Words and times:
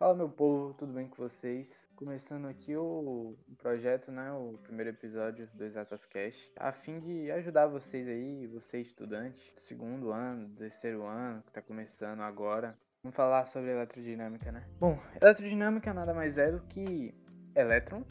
Fala 0.00 0.14
meu 0.14 0.30
povo, 0.30 0.72
tudo 0.72 0.94
bem 0.94 1.06
com 1.08 1.16
vocês? 1.16 1.86
Começando 1.94 2.48
aqui 2.48 2.74
o, 2.74 3.36
projeto, 3.58 4.10
né, 4.10 4.32
o 4.32 4.58
primeiro 4.62 4.88
episódio 4.88 5.46
do 5.52 5.62
Exatas 5.62 6.06
Cash, 6.06 6.50
a 6.56 6.72
fim 6.72 6.98
de 7.00 7.30
ajudar 7.32 7.66
vocês 7.66 8.08
aí, 8.08 8.46
você 8.46 8.80
estudante 8.80 9.52
do 9.54 9.60
segundo 9.60 10.10
ano, 10.10 10.48
do 10.48 10.56
terceiro 10.56 11.04
ano, 11.04 11.42
que 11.42 11.50
está 11.50 11.60
começando 11.60 12.20
agora. 12.20 12.74
Vamos 13.02 13.14
falar 13.14 13.44
sobre 13.44 13.72
eletrodinâmica, 13.72 14.50
né? 14.50 14.66
Bom, 14.78 14.98
eletrodinâmica 15.20 15.92
nada 15.92 16.14
mais 16.14 16.38
é 16.38 16.50
do 16.50 16.60
que 16.60 17.14
elétron, 17.54 18.02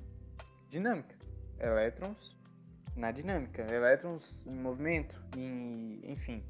dinâmica. 0.68 1.16
Elétrons 1.60 2.38
na 2.96 3.10
dinâmica, 3.12 3.66
elétrons 3.74 4.46
em 4.46 4.56
movimento, 4.56 5.20
enfim. 6.04 6.46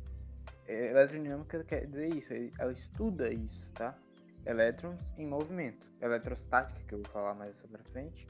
Eletrodinâmica 0.68 1.64
quer 1.64 1.86
dizer 1.86 2.14
isso, 2.14 2.34
ela 2.60 2.74
estuda 2.74 3.34
isso, 3.34 3.72
tá? 3.72 3.98
Elétrons 4.46 5.14
em 5.18 5.26
movimento. 5.26 5.88
Eletrostática, 6.02 6.80
que 6.88 6.94
eu 6.94 7.00
vou 7.00 7.12
falar 7.12 7.34
mais 7.36 7.56
sobre 7.58 7.82
a 7.82 7.84
frente, 7.92 8.28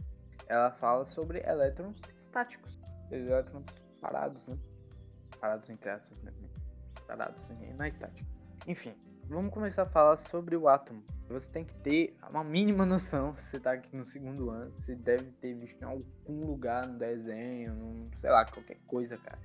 ela 0.48 0.72
fala 0.72 1.06
sobre 1.06 1.40
elétrons 1.48 2.02
estáticos, 2.18 2.80
elétrons 3.12 3.66
parados, 4.02 4.46
né? 4.48 4.58
Parados 5.40 5.70
entre 5.70 5.90
aspas, 5.90 6.22
né? 6.24 6.34
Parados 7.08 7.50
na 7.78 7.88
estática. 7.88 8.28
Enfim, 8.68 8.96
vamos 9.28 9.54
começar 9.54 9.84
a 9.84 9.86
falar 9.86 10.18
sobre 10.18 10.56
o 10.56 10.68
átomo. 10.68 11.04
Você 11.30 11.52
tem 11.52 11.64
que 11.64 11.76
ter 11.76 12.18
uma 12.28 12.44
mínima 12.44 12.86
noção, 12.86 13.36
se 13.36 13.44
você 13.44 13.58
está 13.58 13.74
aqui 13.74 13.96
no 13.96 14.06
segundo 14.06 14.50
ano, 14.50 14.72
você 14.80 14.96
deve 14.96 15.32
ter 15.34 15.54
visto 15.54 15.80
em 15.82 15.86
algum 15.86 16.46
lugar 16.46 16.88
no 16.88 16.98
desenho, 16.98 17.74
num, 17.76 18.10
sei 18.20 18.32
lá, 18.32 18.44
qualquer 18.46 18.78
coisa, 18.88 19.18
cara. 19.18 19.40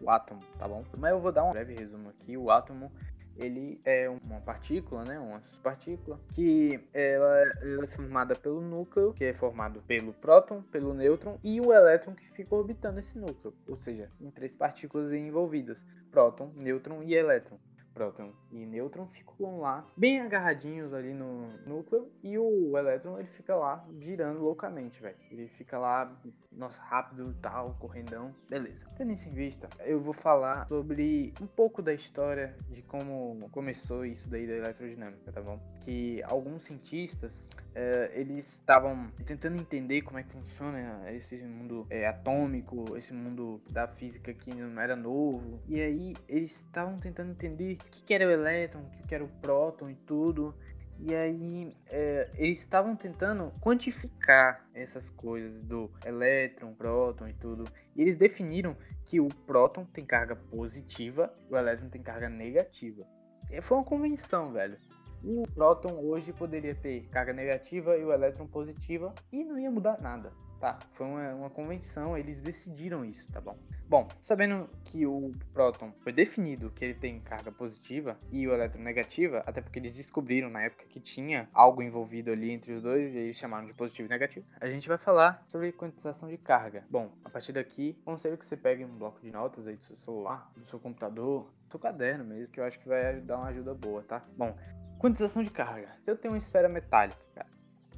O 0.00 0.10
átomo, 0.10 0.40
tá 0.58 0.66
bom? 0.66 0.82
Mas 0.98 1.12
eu 1.12 1.20
vou 1.20 1.30
dar 1.30 1.44
um 1.44 1.50
breve 1.50 1.74
resumo 1.74 2.08
aqui. 2.08 2.36
O 2.36 2.50
átomo 2.50 2.90
ele 3.40 3.80
é 3.84 4.08
uma 4.08 4.40
partícula, 4.40 5.04
né, 5.04 5.18
uma 5.18 5.42
partícula 5.62 6.20
que 6.34 6.80
ela, 6.92 7.42
ela, 7.62 7.84
é 7.84 7.86
formada 7.88 8.34
pelo 8.34 8.60
núcleo, 8.60 9.12
que 9.12 9.24
é 9.24 9.32
formado 9.32 9.80
pelo 9.82 10.12
próton, 10.12 10.62
pelo 10.62 10.94
nêutron 10.94 11.38
e 11.42 11.60
o 11.60 11.72
elétron 11.72 12.14
que 12.14 12.28
fica 12.30 12.54
orbitando 12.54 13.00
esse 13.00 13.18
núcleo, 13.18 13.54
ou 13.68 13.76
seja, 13.76 14.10
em 14.20 14.30
três 14.30 14.56
partículas 14.56 15.12
envolvidas: 15.12 15.82
próton, 16.10 16.52
nêutron 16.54 17.02
e 17.02 17.14
elétron 17.14 17.58
próton 17.94 18.32
e 18.50 18.64
nêutron 18.66 19.06
ficam 19.08 19.60
lá 19.60 19.86
bem 19.96 20.20
agarradinhos 20.20 20.92
ali 20.92 21.12
no 21.12 21.48
núcleo 21.66 22.10
e 22.22 22.38
o 22.38 22.76
elétron 22.76 23.18
ele 23.18 23.28
fica 23.28 23.54
lá 23.54 23.86
girando 23.98 24.40
loucamente, 24.40 25.00
velho. 25.00 25.16
Ele 25.30 25.48
fica 25.48 25.78
lá, 25.78 26.10
nossa, 26.52 26.80
rápido 26.80 27.34
tal, 27.40 27.76
correndão, 27.78 28.34
beleza. 28.48 28.86
Tendo 28.96 29.12
isso 29.12 29.28
em 29.28 29.32
vista, 29.32 29.68
eu 29.80 30.00
vou 30.00 30.14
falar 30.14 30.66
sobre 30.68 31.32
um 31.40 31.46
pouco 31.46 31.82
da 31.82 31.92
história 31.92 32.56
de 32.70 32.82
como 32.82 33.48
começou 33.50 34.04
isso 34.04 34.28
daí 34.28 34.46
da 34.46 34.54
eletrodinâmica, 34.54 35.32
tá 35.32 35.40
bom? 35.40 35.60
Que 35.80 36.22
alguns 36.24 36.64
cientistas 36.64 37.48
é, 37.74 38.10
eles 38.14 38.46
estavam 38.54 39.10
tentando 39.24 39.60
entender 39.60 40.02
como 40.02 40.18
é 40.18 40.22
que 40.22 40.32
funciona 40.32 41.10
esse 41.12 41.36
mundo 41.38 41.86
é, 41.90 42.06
atômico, 42.06 42.96
esse 42.96 43.12
mundo 43.12 43.60
da 43.70 43.86
física 43.88 44.32
que 44.32 44.54
não 44.54 44.80
era 44.80 44.96
novo, 44.96 45.60
e 45.68 45.80
aí 45.80 46.14
eles 46.28 46.56
estavam 46.56 46.96
tentando 46.96 47.30
entender 47.32 47.78
que, 47.90 48.02
que 48.02 48.14
era 48.14 48.26
o 48.26 48.30
elétron, 48.30 48.80
o 48.80 49.06
que, 49.06 49.14
era 49.14 49.24
o 49.24 49.28
próton 49.28 49.90
e 49.90 49.94
tudo. 49.94 50.54
E 50.98 51.14
aí 51.14 51.74
é, 51.90 52.30
eles 52.36 52.60
estavam 52.60 52.94
tentando 52.94 53.50
quantificar 53.60 54.68
essas 54.74 55.08
coisas 55.08 55.62
do 55.62 55.90
elétron, 56.04 56.74
próton 56.74 57.28
e 57.28 57.32
tudo. 57.32 57.64
E 57.96 58.02
eles 58.02 58.16
definiram 58.16 58.76
que 59.04 59.18
o 59.20 59.28
próton 59.28 59.84
tem 59.86 60.04
carga 60.04 60.36
positiva 60.36 61.34
o 61.50 61.56
elétron 61.56 61.88
tem 61.88 62.02
carga 62.02 62.28
negativa. 62.28 63.06
E 63.50 63.62
foi 63.62 63.78
uma 63.78 63.84
convenção, 63.84 64.52
velho. 64.52 64.76
O 65.24 65.42
próton 65.54 65.98
hoje 66.00 66.32
poderia 66.32 66.74
ter 66.74 67.08
carga 67.08 67.32
negativa 67.32 67.96
e 67.96 68.04
o 68.04 68.12
elétron 68.12 68.46
positiva 68.46 69.14
e 69.32 69.44
não 69.44 69.58
ia 69.58 69.70
mudar 69.70 70.00
nada 70.00 70.32
tá? 70.60 70.78
Foi 70.92 71.06
uma, 71.06 71.34
uma 71.34 71.50
convenção, 71.50 72.16
eles 72.16 72.40
decidiram 72.40 73.04
isso, 73.04 73.26
tá 73.32 73.40
bom? 73.40 73.56
Bom, 73.88 74.06
sabendo 74.20 74.68
que 74.84 75.04
o 75.04 75.32
próton 75.52 75.92
foi 76.04 76.12
definido 76.12 76.70
que 76.70 76.84
ele 76.84 76.94
tem 76.94 77.18
carga 77.18 77.50
positiva 77.50 78.16
e 78.30 78.46
o 78.46 78.52
elétron 78.52 78.82
negativa, 78.82 79.42
até 79.46 79.60
porque 79.60 79.80
eles 79.80 79.96
descobriram 79.96 80.48
na 80.48 80.62
época 80.62 80.84
que 80.88 81.00
tinha 81.00 81.48
algo 81.52 81.82
envolvido 81.82 82.30
ali 82.30 82.52
entre 82.52 82.72
os 82.72 82.82
dois 82.82 83.12
e 83.12 83.18
eles 83.18 83.36
chamaram 83.36 83.66
de 83.66 83.72
positivo 83.72 84.06
e 84.06 84.10
negativo, 84.10 84.46
a 84.60 84.68
gente 84.68 84.86
vai 84.86 84.98
falar 84.98 85.42
sobre 85.48 85.72
quantização 85.72 86.28
de 86.28 86.36
carga. 86.36 86.84
Bom, 86.88 87.10
a 87.24 87.30
partir 87.30 87.52
daqui, 87.52 87.98
conselho 88.04 88.38
que 88.38 88.46
você 88.46 88.56
pegue 88.56 88.84
um 88.84 88.96
bloco 88.96 89.20
de 89.20 89.32
notas 89.32 89.66
aí 89.66 89.74
do 89.74 89.84
seu 89.84 89.96
celular, 89.96 90.52
do 90.56 90.68
seu 90.68 90.78
computador, 90.78 91.50
do 91.64 91.70
seu 91.70 91.80
caderno 91.80 92.24
mesmo, 92.24 92.52
que 92.52 92.60
eu 92.60 92.64
acho 92.64 92.78
que 92.78 92.86
vai 92.86 93.20
dar 93.20 93.38
uma 93.38 93.48
ajuda 93.48 93.74
boa, 93.74 94.02
tá? 94.02 94.22
Bom, 94.36 94.54
quantização 94.98 95.42
de 95.42 95.50
carga. 95.50 95.96
Se 96.04 96.10
eu 96.10 96.16
tenho 96.16 96.34
uma 96.34 96.38
esfera 96.38 96.68
metálica, 96.68 97.20
cara, 97.34 97.48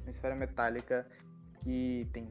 uma 0.01 0.09
esfera 0.09 0.35
metálica 0.35 1.05
que 1.63 2.07
tem 2.11 2.27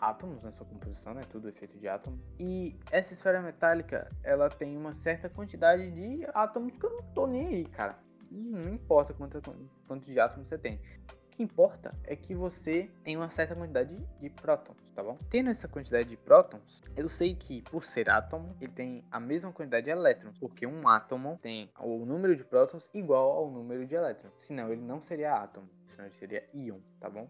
átomos 0.00 0.44
na 0.44 0.52
sua 0.52 0.66
composição, 0.66 1.14
né? 1.14 1.22
Tudo 1.30 1.48
é 1.48 1.52
feito 1.52 1.78
de 1.78 1.88
átomo. 1.88 2.18
E 2.38 2.76
essa 2.90 3.12
esfera 3.12 3.40
metálica, 3.40 4.10
ela 4.22 4.48
tem 4.48 4.76
uma 4.76 4.94
certa 4.94 5.28
quantidade 5.28 5.90
de 5.90 6.26
átomos 6.34 6.72
que 6.76 6.84
eu 6.84 6.90
não 6.90 7.02
tô 7.14 7.26
nem 7.26 7.46
aí, 7.46 7.64
cara. 7.64 7.98
Não 8.30 8.74
importa 8.74 9.14
quanto, 9.14 9.40
quanto 9.86 10.04
de 10.04 10.20
átomos 10.20 10.48
você 10.48 10.58
tem. 10.58 10.80
O 11.10 11.30
que 11.38 11.42
importa 11.42 11.90
é 12.04 12.16
que 12.16 12.34
você 12.34 12.90
tem 13.04 13.16
uma 13.16 13.28
certa 13.28 13.54
quantidade 13.54 13.96
de 14.20 14.28
prótons, 14.28 14.76
tá 14.92 15.02
bom? 15.02 15.16
Tendo 15.30 15.50
essa 15.50 15.68
quantidade 15.68 16.08
de 16.08 16.16
prótons, 16.16 16.82
eu 16.96 17.08
sei 17.08 17.34
que 17.34 17.62
por 17.62 17.84
ser 17.84 18.10
átomo, 18.10 18.56
ele 18.60 18.72
tem 18.72 19.04
a 19.10 19.20
mesma 19.20 19.52
quantidade 19.52 19.84
de 19.84 19.90
elétrons, 19.90 20.36
porque 20.38 20.66
um 20.66 20.88
átomo 20.88 21.38
tem 21.40 21.70
o 21.78 22.04
número 22.04 22.36
de 22.36 22.44
prótons 22.44 22.90
igual 22.92 23.30
ao 23.30 23.50
número 23.50 23.86
de 23.86 23.94
elétrons. 23.94 24.32
Senão 24.36 24.72
ele 24.72 24.82
não 24.82 25.00
seria 25.00 25.34
átomo, 25.34 25.68
senão 25.90 26.06
ele 26.06 26.14
seria 26.16 26.44
íon, 26.52 26.80
tá 26.98 27.08
bom? 27.08 27.28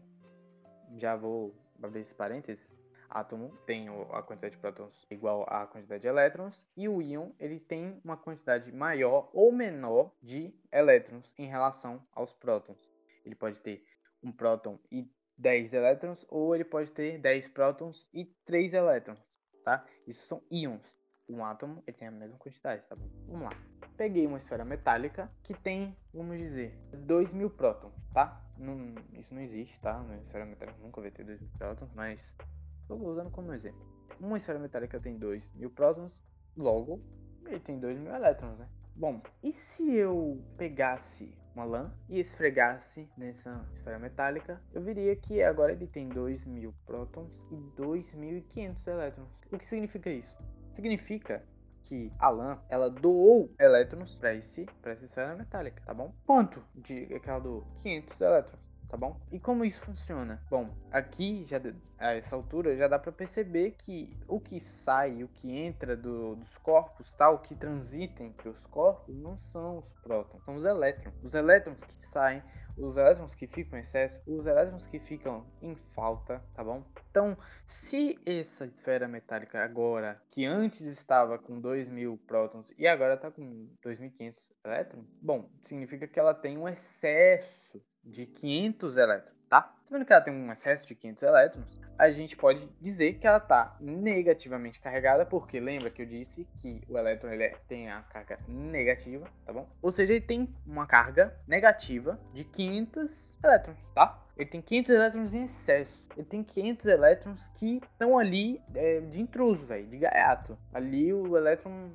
Já 0.97 1.15
vou 1.15 1.55
abrir 1.87 2.01
esse 2.01 2.15
parênteses, 2.15 2.73
átomo 3.09 3.57
tem 3.67 3.89
a 4.13 4.23
quantidade 4.23 4.55
de 4.55 4.61
prótons 4.61 5.07
igual 5.11 5.45
à 5.49 5.67
quantidade 5.67 6.03
de 6.03 6.09
elétrons 6.09 6.67
e 6.77 6.89
o 6.89 7.01
íon 7.01 7.31
ele 7.39 7.59
tem 7.59 8.01
uma 8.05 8.17
quantidade 8.17 8.71
maior 8.73 9.31
ou 9.33 9.51
menor 9.51 10.13
de 10.23 10.55
elétrons 10.71 11.33
em 11.39 11.47
relação 11.47 12.05
aos 12.13 12.33
prótons. 12.33 12.79
Ele 13.25 13.35
pode 13.35 13.61
ter 13.61 13.85
um 14.23 14.33
próton 14.33 14.79
e 14.91 15.11
10 15.37 15.73
elétrons 15.73 16.27
ou 16.29 16.55
ele 16.55 16.65
pode 16.65 16.91
ter 16.91 17.19
10 17.19 17.49
prótons 17.49 18.09
e 18.13 18.25
3 18.45 18.75
elétrons, 18.75 19.21
tá? 19.65 19.87
Isso 20.07 20.27
são 20.27 20.43
íons. 20.51 20.83
Um 21.29 21.45
átomo 21.45 21.83
ele 21.87 21.97
tem 21.97 22.09
a 22.09 22.11
mesma 22.11 22.39
quantidade, 22.39 22.83
tá 22.89 22.97
bom? 22.97 23.09
Vamos 23.27 23.43
lá. 23.43 23.68
Peguei 23.99 24.29
uma 24.29 24.39
esfera 24.39 24.65
metálica 24.65 25.29
que 25.43 25.53
tem, 25.53 25.97
vamos 26.15 26.39
dizer, 26.39 26.73
2.000 26.95 27.51
prótons, 27.51 27.93
tá? 28.15 28.41
Não, 28.57 28.95
isso 29.13 29.35
não 29.35 29.43
existe, 29.43 29.81
tá? 29.81 29.99
Uma 30.01 30.15
esfera 30.19 30.47
metálica 30.47 30.79
nunca 30.81 31.01
vai 31.01 31.11
ter 31.11 31.27
2.000 31.27 31.41
prótons, 31.59 31.93
mas 31.95 32.37
estou 32.81 33.05
usando 33.05 33.29
como 33.33 33.53
exemplo. 33.53 33.85
Uma 34.21 34.37
esfera 34.37 34.61
metálica 34.61 35.01
tem 35.01 35.19
2.000 35.19 35.69
prótons, 35.75 36.23
logo 36.57 37.03
ele 37.45 37.59
tem 37.59 37.81
2.000 37.81 38.15
elétrons, 38.15 38.57
né? 38.57 38.69
Bom, 38.95 39.21
e 39.43 39.53
se 39.53 39.93
eu 39.97 40.41
pegasse 40.57 41.37
uma 41.53 41.65
lã 41.65 41.93
e 42.09 42.21
esfregasse 42.21 43.11
nessa 43.17 43.69
esfera 43.75 43.99
metálica, 43.99 44.63
eu 44.73 44.81
veria 44.81 45.17
que 45.17 45.43
agora 45.43 45.73
ele 45.73 45.89
tem 45.89 46.09
2.000 46.09 46.73
prótons 46.87 47.33
e 47.51 47.57
2.500 47.77 48.87
elétrons. 48.87 49.29
O 49.51 49.59
que 49.59 49.67
significa 49.67 50.09
isso? 50.09 50.37
Significa 50.71 51.45
que 51.83 52.13
a 52.19 52.29
lã 52.29 52.59
ela 52.69 52.91
doou 52.91 53.51
elétrons 53.59 54.15
para 54.15 54.35
esse 54.35 54.67
para 54.83 54.93
essa 54.93 55.05
esfera 55.05 55.35
metálica, 55.37 55.83
tá 55.85 55.95
bom? 55.95 56.13
Quanto 56.27 56.63
de 56.75 57.07
que 57.07 57.31
ela 57.31 57.41
doou? 57.41 57.67
500 57.79 58.21
elétrons 58.21 58.69
tá 58.89 58.97
bom? 58.97 59.21
E 59.31 59.39
como 59.39 59.65
isso 59.65 59.83
funciona? 59.83 60.43
Bom, 60.51 60.71
aqui 60.91 61.45
já 61.45 61.61
a 61.99 62.15
essa 62.15 62.35
altura 62.35 62.77
já 62.77 62.89
dá 62.89 62.99
para 62.99 63.13
perceber 63.13 63.73
que 63.73 64.17
o 64.27 64.41
que 64.41 64.59
sai, 64.59 65.23
o 65.23 65.29
que 65.29 65.55
entra 65.55 65.97
do, 65.97 66.37
dos 66.37 66.57
corpos, 66.59 67.13
tal, 67.13 67.35
o 67.35 67.39
que 67.39 67.55
transita 67.55 68.23
entre 68.23 68.49
os 68.49 68.59
corpos 68.71 69.15
não 69.15 69.39
são 69.39 69.79
os 69.79 69.93
prótons, 70.03 70.43
são 70.45 70.57
os 70.57 70.65
elétrons. 70.65 71.15
Os 71.23 71.35
elétrons 71.35 71.85
que 71.85 72.03
saem, 72.03 72.43
os 72.79 72.97
elétrons 72.97 73.35
que 73.35 73.47
ficam 73.47 73.79
em 73.79 73.83
excesso, 73.83 74.23
os 74.27 74.47
elétrons 74.47 74.87
que 74.87 74.99
ficam 74.99 75.47
em 75.61 75.75
falta, 75.95 76.43
tá 76.55 76.63
bom? 76.63 76.85
Então, 77.11 77.37
se 77.67 78.19
essa 78.25 78.67
esfera 78.67 79.09
metálica 79.09 79.63
agora, 79.63 80.21
que 80.31 80.47
antes 80.47 80.83
estava 80.83 81.39
com 81.39 81.61
2.000 81.61 82.19
prótons 82.27 82.73
e 82.79 82.87
agora 82.87 83.15
está 83.15 83.31
com 83.31 83.69
2.500 83.85 84.35
elétrons, 84.65 85.07
bom, 85.21 85.51
significa 85.63 86.07
que 86.07 86.19
ela 86.19 86.35
tem 86.35 86.57
um 86.57 86.69
excesso 86.69 87.83
de 88.05 88.27
500 88.27 88.97
elétrons, 88.97 89.38
tá? 89.49 89.63
Tá 89.63 89.75
vendo 89.91 90.05
que 90.05 90.13
ela 90.13 90.23
tem 90.23 90.35
um 90.35 90.53
excesso 90.53 90.87
de 90.87 90.95
500 90.95 91.23
elétrons? 91.23 91.81
A 91.99 92.11
gente 92.11 92.37
pode 92.37 92.69
dizer 92.81 93.15
que 93.15 93.27
ela 93.27 93.39
está 93.39 93.77
negativamente 93.81 94.79
carregada, 94.79 95.27
porque 95.27 95.59
lembra 95.59 95.91
que 95.91 96.03
eu 96.03 96.07
disse 96.07 96.47
que 96.61 96.83
o 96.89 96.97
elétron 96.97 97.31
ele 97.31 97.45
é, 97.45 97.57
tem 97.67 97.91
a 97.91 98.03
carga 98.03 98.39
negativa, 98.47 99.27
tá 99.45 99.53
bom? 99.53 99.69
Ou 99.83 99.91
seja, 99.91 100.13
ele 100.13 100.25
tem 100.25 100.55
uma 100.67 100.87
carga 100.87 101.35
negativa 101.47 102.21
de 102.33 102.45
500 102.45 103.39
elétrons, 103.43 103.79
tá? 103.95 104.23
Ele 104.37 104.49
tem 104.49 104.63
500 104.63 104.95
elétrons 104.95 105.35
em 105.35 105.45
excesso. 105.45 106.09
Ele 106.17 106.27
tem 106.27 106.45
500 106.45 106.87
elétrons 106.87 107.49
que 107.49 107.81
estão 107.93 108.17
ali 108.17 108.63
é, 108.75 109.01
de 109.01 109.21
intruso, 109.21 109.67
velho, 109.67 109.87
de 109.89 109.99
gaiato. 109.99 110.57
Ali 110.73 111.13
o 111.13 111.37
elétron 111.37 111.91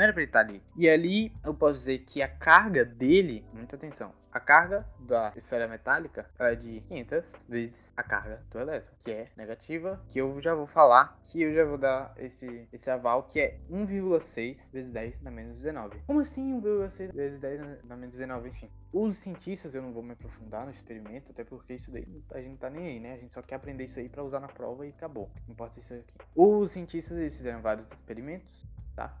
Não 0.00 0.04
era 0.04 0.14
pra 0.14 0.22
ele 0.22 0.30
estar 0.30 0.40
ali. 0.40 0.62
E 0.78 0.88
ali 0.88 1.30
eu 1.44 1.52
posso 1.52 1.80
dizer 1.80 1.98
que 1.98 2.22
a 2.22 2.28
carga 2.28 2.86
dele, 2.86 3.44
muita 3.52 3.76
atenção, 3.76 4.14
a 4.32 4.40
carga 4.40 4.88
da 4.98 5.30
esfera 5.36 5.68
metálica 5.68 6.24
é 6.38 6.54
de 6.54 6.80
500 6.88 7.44
vezes 7.46 7.92
a 7.94 8.02
carga 8.02 8.42
do 8.50 8.58
elétron, 8.58 8.94
que 9.00 9.10
é 9.10 9.28
negativa, 9.36 10.02
que 10.08 10.18
eu 10.18 10.40
já 10.40 10.54
vou 10.54 10.66
falar, 10.66 11.20
que 11.24 11.42
eu 11.42 11.52
já 11.52 11.66
vou 11.66 11.76
dar 11.76 12.14
esse, 12.16 12.66
esse 12.72 12.90
aval, 12.90 13.24
que 13.24 13.40
é 13.40 13.60
1,6 13.70 14.62
vezes 14.72 14.90
10 14.90 15.20
na 15.20 15.30
menos 15.30 15.58
19. 15.58 16.00
Como 16.06 16.20
assim 16.20 16.58
1,6 16.58 17.12
vezes 17.12 17.38
10 17.38 17.84
na 17.84 17.94
menos 17.94 18.16
19? 18.16 18.48
Enfim, 18.48 18.70
os 18.94 19.18
cientistas, 19.18 19.74
eu 19.74 19.82
não 19.82 19.92
vou 19.92 20.02
me 20.02 20.12
aprofundar 20.12 20.64
no 20.64 20.72
experimento, 20.72 21.30
até 21.30 21.44
porque 21.44 21.74
isso 21.74 21.90
daí 21.90 22.24
a 22.32 22.40
gente 22.40 22.56
tá 22.56 22.70
nem 22.70 22.86
aí, 22.86 23.00
né? 23.00 23.12
A 23.12 23.18
gente 23.18 23.34
só 23.34 23.42
quer 23.42 23.56
aprender 23.56 23.84
isso 23.84 24.00
aí 24.00 24.08
para 24.08 24.24
usar 24.24 24.40
na 24.40 24.48
prova 24.48 24.86
e 24.86 24.88
acabou. 24.88 25.30
Não 25.46 25.52
importa 25.52 25.78
isso 25.78 25.92
aqui. 25.92 26.14
Os 26.34 26.72
cientistas 26.72 27.18
eles 27.18 27.36
fizeram 27.36 27.60
vários 27.60 27.92
experimentos, 27.92 28.64
tá? 28.96 29.14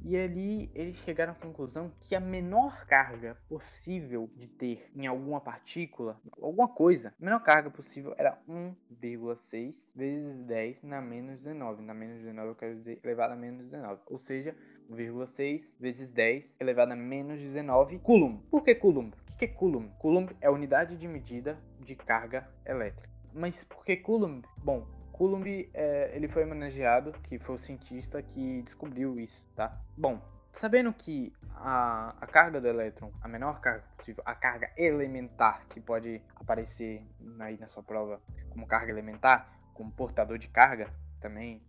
E 0.00 0.16
ali 0.16 0.70
eles 0.74 0.98
chegaram 0.98 1.32
à 1.32 1.34
conclusão 1.34 1.92
que 2.00 2.14
a 2.14 2.20
menor 2.20 2.86
carga 2.86 3.36
possível 3.48 4.30
de 4.36 4.46
ter 4.46 4.90
em 4.94 5.06
alguma 5.06 5.40
partícula, 5.40 6.20
alguma 6.40 6.68
coisa, 6.68 7.14
a 7.20 7.24
menor 7.24 7.40
carga 7.40 7.70
possível 7.70 8.14
era 8.16 8.38
1,6 8.48 9.96
vezes 9.96 10.44
10 10.44 10.82
na 10.84 11.00
menos 11.00 11.42
19. 11.42 11.82
Na 11.82 11.94
menos 11.94 12.18
19 12.18 12.48
eu 12.48 12.54
quero 12.54 12.76
dizer 12.76 13.00
elevado 13.02 13.32
a 13.32 13.36
menos 13.36 13.64
19. 13.64 14.00
Ou 14.06 14.18
seja, 14.18 14.54
1,6 14.90 15.76
vezes 15.78 16.12
10 16.12 16.58
elevado 16.60 16.92
a 16.92 16.96
menos 16.96 17.40
19 17.40 17.98
coulomb. 17.98 18.40
Por 18.50 18.62
que 18.62 18.74
coulomb? 18.74 19.12
O 19.12 19.36
que 19.38 19.44
é 19.44 19.48
coulomb? 19.48 19.90
Coulomb 19.98 20.30
é 20.40 20.46
a 20.46 20.52
unidade 20.52 20.96
de 20.96 21.06
medida 21.06 21.58
de 21.80 21.94
carga 21.94 22.48
elétrica. 22.64 23.12
Mas 23.32 23.64
por 23.64 23.84
que 23.84 23.96
coulomb? 23.96 24.44
Bom, 24.58 24.86
Coulomb, 25.18 25.68
é, 25.74 26.12
ele 26.14 26.28
foi 26.28 26.44
homenageado, 26.44 27.10
que 27.24 27.40
foi 27.40 27.56
o 27.56 27.58
cientista 27.58 28.22
que 28.22 28.62
descobriu 28.62 29.18
isso, 29.18 29.44
tá? 29.56 29.76
Bom, 29.96 30.22
sabendo 30.52 30.92
que 30.92 31.32
a, 31.56 32.14
a 32.20 32.26
carga 32.28 32.60
do 32.60 32.68
elétron, 32.68 33.10
a 33.20 33.26
menor 33.26 33.60
carga 33.60 33.82
possível, 33.96 34.22
a 34.24 34.32
carga 34.32 34.70
elementar 34.76 35.66
que 35.68 35.80
pode 35.80 36.22
aparecer 36.36 37.04
aí 37.40 37.58
na 37.58 37.66
sua 37.66 37.82
prova 37.82 38.20
como 38.48 38.64
carga 38.64 38.92
elementar, 38.92 39.52
como 39.74 39.90
portador 39.90 40.38
de 40.38 40.46
carga, 40.46 40.88
também 41.20 41.60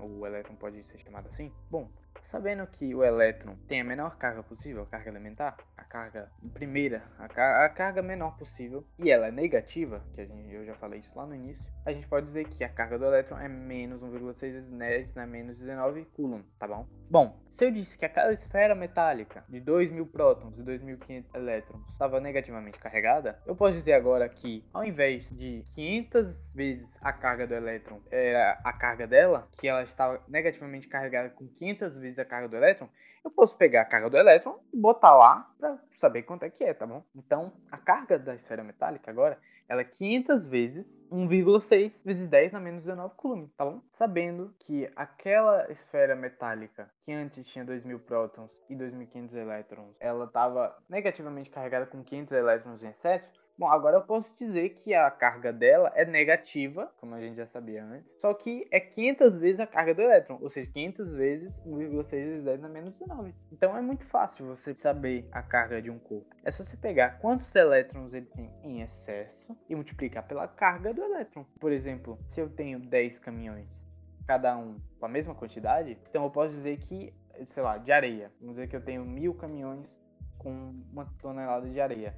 o 0.00 0.26
elétron 0.26 0.56
pode 0.56 0.82
ser 0.88 0.98
chamado 0.98 1.28
assim. 1.28 1.52
Bom, 1.70 1.88
Sabendo 2.26 2.66
que 2.66 2.92
o 2.92 3.04
elétron 3.04 3.54
tem 3.68 3.80
a 3.80 3.84
menor 3.84 4.18
carga 4.18 4.42
possível, 4.42 4.82
a 4.82 4.86
carga 4.86 5.10
elementar, 5.10 5.56
a 5.76 5.84
carga 5.84 6.28
primeira, 6.52 7.04
a, 7.20 7.28
car 7.28 7.64
a 7.64 7.68
carga 7.68 8.02
menor 8.02 8.36
possível, 8.36 8.84
e 8.98 9.12
ela 9.12 9.28
é 9.28 9.30
negativa, 9.30 10.02
que 10.12 10.22
a 10.22 10.24
gente, 10.24 10.52
eu 10.52 10.66
já 10.66 10.74
falei 10.74 10.98
isso 10.98 11.12
lá 11.14 11.24
no 11.24 11.36
início, 11.36 11.64
a 11.84 11.92
gente 11.92 12.08
pode 12.08 12.26
dizer 12.26 12.48
que 12.48 12.64
a 12.64 12.68
carga 12.68 12.98
do 12.98 13.04
elétron 13.04 13.38
é 13.38 13.46
menos 13.46 14.02
1,6 14.02 14.40
vezes 14.40 14.68
10 14.68 15.14
na 15.14 15.24
menos 15.24 15.56
19 15.56 16.04
coulomb, 16.16 16.42
tá 16.58 16.66
bom? 16.66 16.84
Bom, 17.08 17.40
se 17.48 17.64
eu 17.64 17.70
disse 17.70 17.96
que 17.96 18.04
aquela 18.04 18.32
esfera 18.32 18.74
metálica 18.74 19.44
de 19.48 19.60
2.000 19.60 20.10
prótons 20.10 20.58
e 20.58 20.64
2.500 20.64 21.24
elétrons 21.32 21.88
estava 21.92 22.18
negativamente 22.18 22.80
carregada, 22.80 23.38
eu 23.46 23.54
posso 23.54 23.74
dizer 23.74 23.92
agora 23.92 24.28
que 24.28 24.64
ao 24.74 24.84
invés 24.84 25.30
de 25.30 25.64
500 25.76 26.54
vezes 26.56 26.98
a 27.00 27.12
carga 27.12 27.46
do 27.46 27.54
elétron 27.54 28.00
era 28.10 28.58
a 28.64 28.72
carga 28.72 29.06
dela, 29.06 29.48
que 29.52 29.68
ela 29.68 29.84
estava 29.84 30.20
negativamente 30.26 30.88
carregada 30.88 31.30
com 31.30 31.46
500 31.46 31.96
vezes 31.98 32.15
vezes 32.16 32.18
a 32.18 32.24
carga 32.24 32.48
do 32.48 32.56
elétron, 32.56 32.88
eu 33.22 33.30
posso 33.30 33.56
pegar 33.56 33.82
a 33.82 33.84
carga 33.84 34.08
do 34.08 34.16
elétron 34.16 34.58
e 34.72 34.76
botar 34.76 35.14
lá 35.14 35.50
para 35.58 35.78
saber 35.98 36.22
quanto 36.22 36.44
é 36.44 36.50
que 36.50 36.64
é, 36.64 36.72
tá 36.72 36.86
bom? 36.86 37.04
Então, 37.14 37.52
a 37.70 37.76
carga 37.76 38.18
da 38.18 38.34
esfera 38.34 38.64
metálica 38.64 39.10
agora, 39.10 39.38
ela 39.68 39.80
é 39.80 39.84
500 39.84 40.46
vezes 40.46 41.06
1,6 41.10 42.04
vezes 42.04 42.28
10 42.28 42.52
na 42.52 42.60
menos 42.60 42.82
19 42.82 43.14
coulomb, 43.16 43.48
tá 43.56 43.64
bom? 43.64 43.82
Sabendo 43.90 44.54
que 44.60 44.88
aquela 44.94 45.70
esfera 45.70 46.14
metálica 46.14 46.88
que 47.04 47.12
antes 47.12 47.46
tinha 47.46 47.64
2.000 47.64 47.98
prótons 48.00 48.50
e 48.70 48.76
2.500 48.76 49.34
elétrons, 49.34 49.96
ela 49.98 50.26
estava 50.26 50.76
negativamente 50.88 51.50
carregada 51.50 51.86
com 51.86 52.04
500 52.04 52.32
elétrons 52.32 52.82
em 52.82 52.88
excesso, 52.88 53.32
Bom, 53.58 53.68
agora 53.68 53.96
eu 53.96 54.02
posso 54.02 54.28
dizer 54.38 54.70
que 54.70 54.92
a 54.92 55.10
carga 55.10 55.50
dela 55.50 55.90
é 55.94 56.04
negativa, 56.04 56.92
como 57.00 57.14
a 57.14 57.20
gente 57.20 57.36
já 57.36 57.46
sabia 57.46 57.82
antes, 57.82 58.06
só 58.20 58.34
que 58.34 58.68
é 58.70 58.78
500 58.78 59.36
vezes 59.38 59.60
a 59.60 59.66
carga 59.66 59.94
do 59.94 60.02
elétron, 60.02 60.38
ou 60.42 60.50
seja, 60.50 60.70
500 60.70 61.14
vezes 61.14 61.62
1,6 61.64 62.10
vezes 62.10 62.44
10 62.44 62.60
na 62.60 62.68
menos 62.68 62.92
19. 62.92 63.34
Então 63.50 63.74
é 63.74 63.80
muito 63.80 64.04
fácil 64.04 64.44
você 64.44 64.74
saber 64.74 65.26
a 65.32 65.42
carga 65.42 65.80
de 65.80 65.90
um 65.90 65.98
corpo. 65.98 66.36
É 66.44 66.50
só 66.50 66.62
você 66.62 66.76
pegar 66.76 67.18
quantos 67.18 67.54
elétrons 67.54 68.12
ele 68.12 68.26
tem 68.26 68.52
em 68.62 68.82
excesso 68.82 69.56
e 69.70 69.74
multiplicar 69.74 70.28
pela 70.28 70.46
carga 70.46 70.92
do 70.92 71.02
elétron. 71.02 71.46
Por 71.58 71.72
exemplo, 71.72 72.18
se 72.28 72.38
eu 72.42 72.50
tenho 72.50 72.78
10 72.78 73.18
caminhões, 73.20 73.88
cada 74.26 74.54
um 74.58 74.78
com 75.00 75.06
a 75.06 75.08
mesma 75.08 75.34
quantidade, 75.34 75.98
então 76.10 76.24
eu 76.24 76.30
posso 76.30 76.54
dizer 76.54 76.76
que, 76.80 77.14
sei 77.46 77.62
lá, 77.62 77.78
de 77.78 77.90
areia. 77.90 78.30
Vamos 78.38 78.56
dizer 78.56 78.68
que 78.68 78.76
eu 78.76 78.84
tenho 78.84 79.02
mil 79.02 79.32
caminhões 79.32 79.96
com 80.36 80.74
uma 80.92 81.06
tonelada 81.22 81.70
de 81.70 81.80
areia 81.80 82.14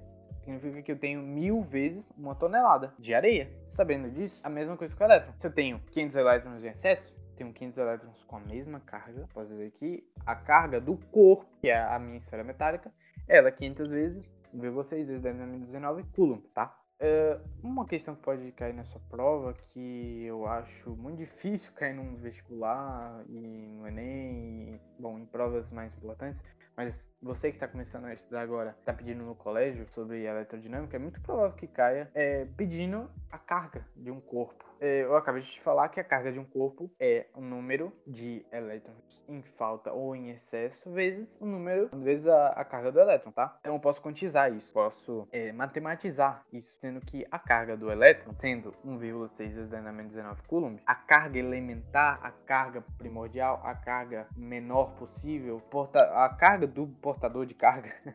significa 0.49 0.83
que 0.83 0.93
eu 0.93 0.99
tenho 0.99 1.23
mil 1.23 1.63
vezes 1.63 2.11
uma 2.17 2.35
tonelada 2.35 2.95
de 2.99 3.15
areia. 3.15 3.51
Sabendo 3.69 4.11
disso, 4.11 4.41
a 4.43 4.49
mesma 4.49 4.77
coisa 4.77 4.95
com 4.97 5.05
o 5.05 5.07
elétron. 5.07 5.33
Se 5.37 5.47
eu 5.47 5.53
tenho 5.53 5.79
500 5.91 6.17
elétrons 6.17 6.65
em 6.65 6.69
excesso, 6.69 7.15
tenho 7.37 7.53
500 7.53 7.79
elétrons 7.79 8.25
com 8.25 8.37
a 8.37 8.41
mesma 8.41 8.81
carga, 8.81 9.29
posso 9.33 9.49
dizer 9.51 9.71
que 9.73 10.05
a 10.27 10.35
carga 10.35 10.81
do 10.81 10.97
corpo, 10.97 11.47
que 11.61 11.69
é 11.69 11.79
a 11.79 11.99
minha 11.99 12.19
esfera 12.19 12.43
metálica, 12.43 12.93
ela 13.29 13.49
é 13.49 13.53
500 13.53 13.89
vezes 13.89 14.39
1,6 14.55 15.07
vezes 15.07 15.23
10 15.23 15.37
na 15.37 15.47
menos 15.47 15.67
19 15.67 16.05
coulomb, 16.15 16.43
tá? 16.55 16.75
Uh, 17.01 17.41
uma 17.63 17.87
questão 17.87 18.17
que 18.17 18.23
pode 18.23 18.51
cair 18.53 18.75
nessa 18.75 18.99
prova 19.09 19.55
que 19.55 20.25
eu 20.25 20.47
acho 20.47 20.97
muito 20.97 21.19
difícil 21.19 21.73
cair 21.75 21.95
num 21.95 22.17
vestibular 22.17 23.23
e 23.29 23.69
no 23.69 23.87
Enem, 23.87 24.75
e, 24.75 24.81
bom, 25.01 25.17
em 25.17 25.25
provas 25.25 25.71
mais 25.71 25.97
importantes, 25.97 26.43
mas 26.79 27.13
você 27.21 27.51
que 27.51 27.57
está 27.57 27.67
começando 27.67 28.05
a 28.05 28.15
estudar 28.15 28.41
agora, 28.41 28.71
está 28.79 28.93
pedindo 28.93 29.25
no 29.25 29.35
colégio 29.35 29.85
sobre 29.97 30.23
eletrodinâmica, 30.25 30.95
é 30.95 31.01
muito 31.01 31.21
provável 31.21 31.57
que 31.57 31.67
caia 31.67 32.09
é, 32.15 32.45
pedindo 32.57 33.11
a 33.33 33.37
carga 33.37 33.85
de 33.97 34.13
um 34.13 34.21
corpo. 34.21 34.65
É, 34.81 35.03
eu 35.03 35.17
acabei 35.17 35.43
de 35.43 35.51
te 35.51 35.61
falar 35.61 35.89
que 35.89 35.99
a 35.99 36.05
carga 36.05 36.31
de 36.31 36.39
um 36.39 36.45
corpo 36.45 36.91
é 37.01 37.27
o 37.35 37.41
número 37.41 37.93
de 38.07 38.45
elétrons 38.53 39.23
em 39.29 39.43
falta 39.43 39.93
ou 39.93 40.15
em 40.15 40.31
excesso 40.31 40.91
vezes 40.91 41.37
o 41.41 41.47
número 41.47 41.89
vezes 41.99 42.27
a, 42.29 42.49
a 42.49 42.65
carga 42.65 42.93
do 42.93 43.01
elétron, 43.01 43.33
tá? 43.33 43.57
Então 43.61 43.75
eu 43.75 43.81
posso 43.81 44.01
quantizar 44.01 44.53
isso, 44.53 44.73
posso 44.73 45.27
é, 45.33 45.53
matematizar 45.53 46.45
isso, 46.53 46.73
sendo 46.81 47.01
que 47.01 47.27
a 47.31 47.39
carga 47.39 47.77
do 47.77 47.91
elétron, 47.91 48.33
sendo 48.37 48.73
1,6 48.85 49.37
vezes 49.37 49.69
10 49.69 49.83
na 49.83 49.93
menos 49.93 50.13
19 50.13 50.43
coulomb, 50.43 50.81
a 50.87 50.95
carga 50.95 51.39
elementar, 51.39 52.21
a 52.23 52.31
carga 52.31 52.83
primordial, 52.97 53.61
a 53.65 53.75
carga 53.75 54.29
menor 54.37 54.95
possível, 54.97 55.61
porta, 55.71 56.01
a 56.25 56.29
carga 56.29 56.67
do 56.67 56.87
portador 56.87 57.47
de 57.47 57.55
carga. 57.55 57.93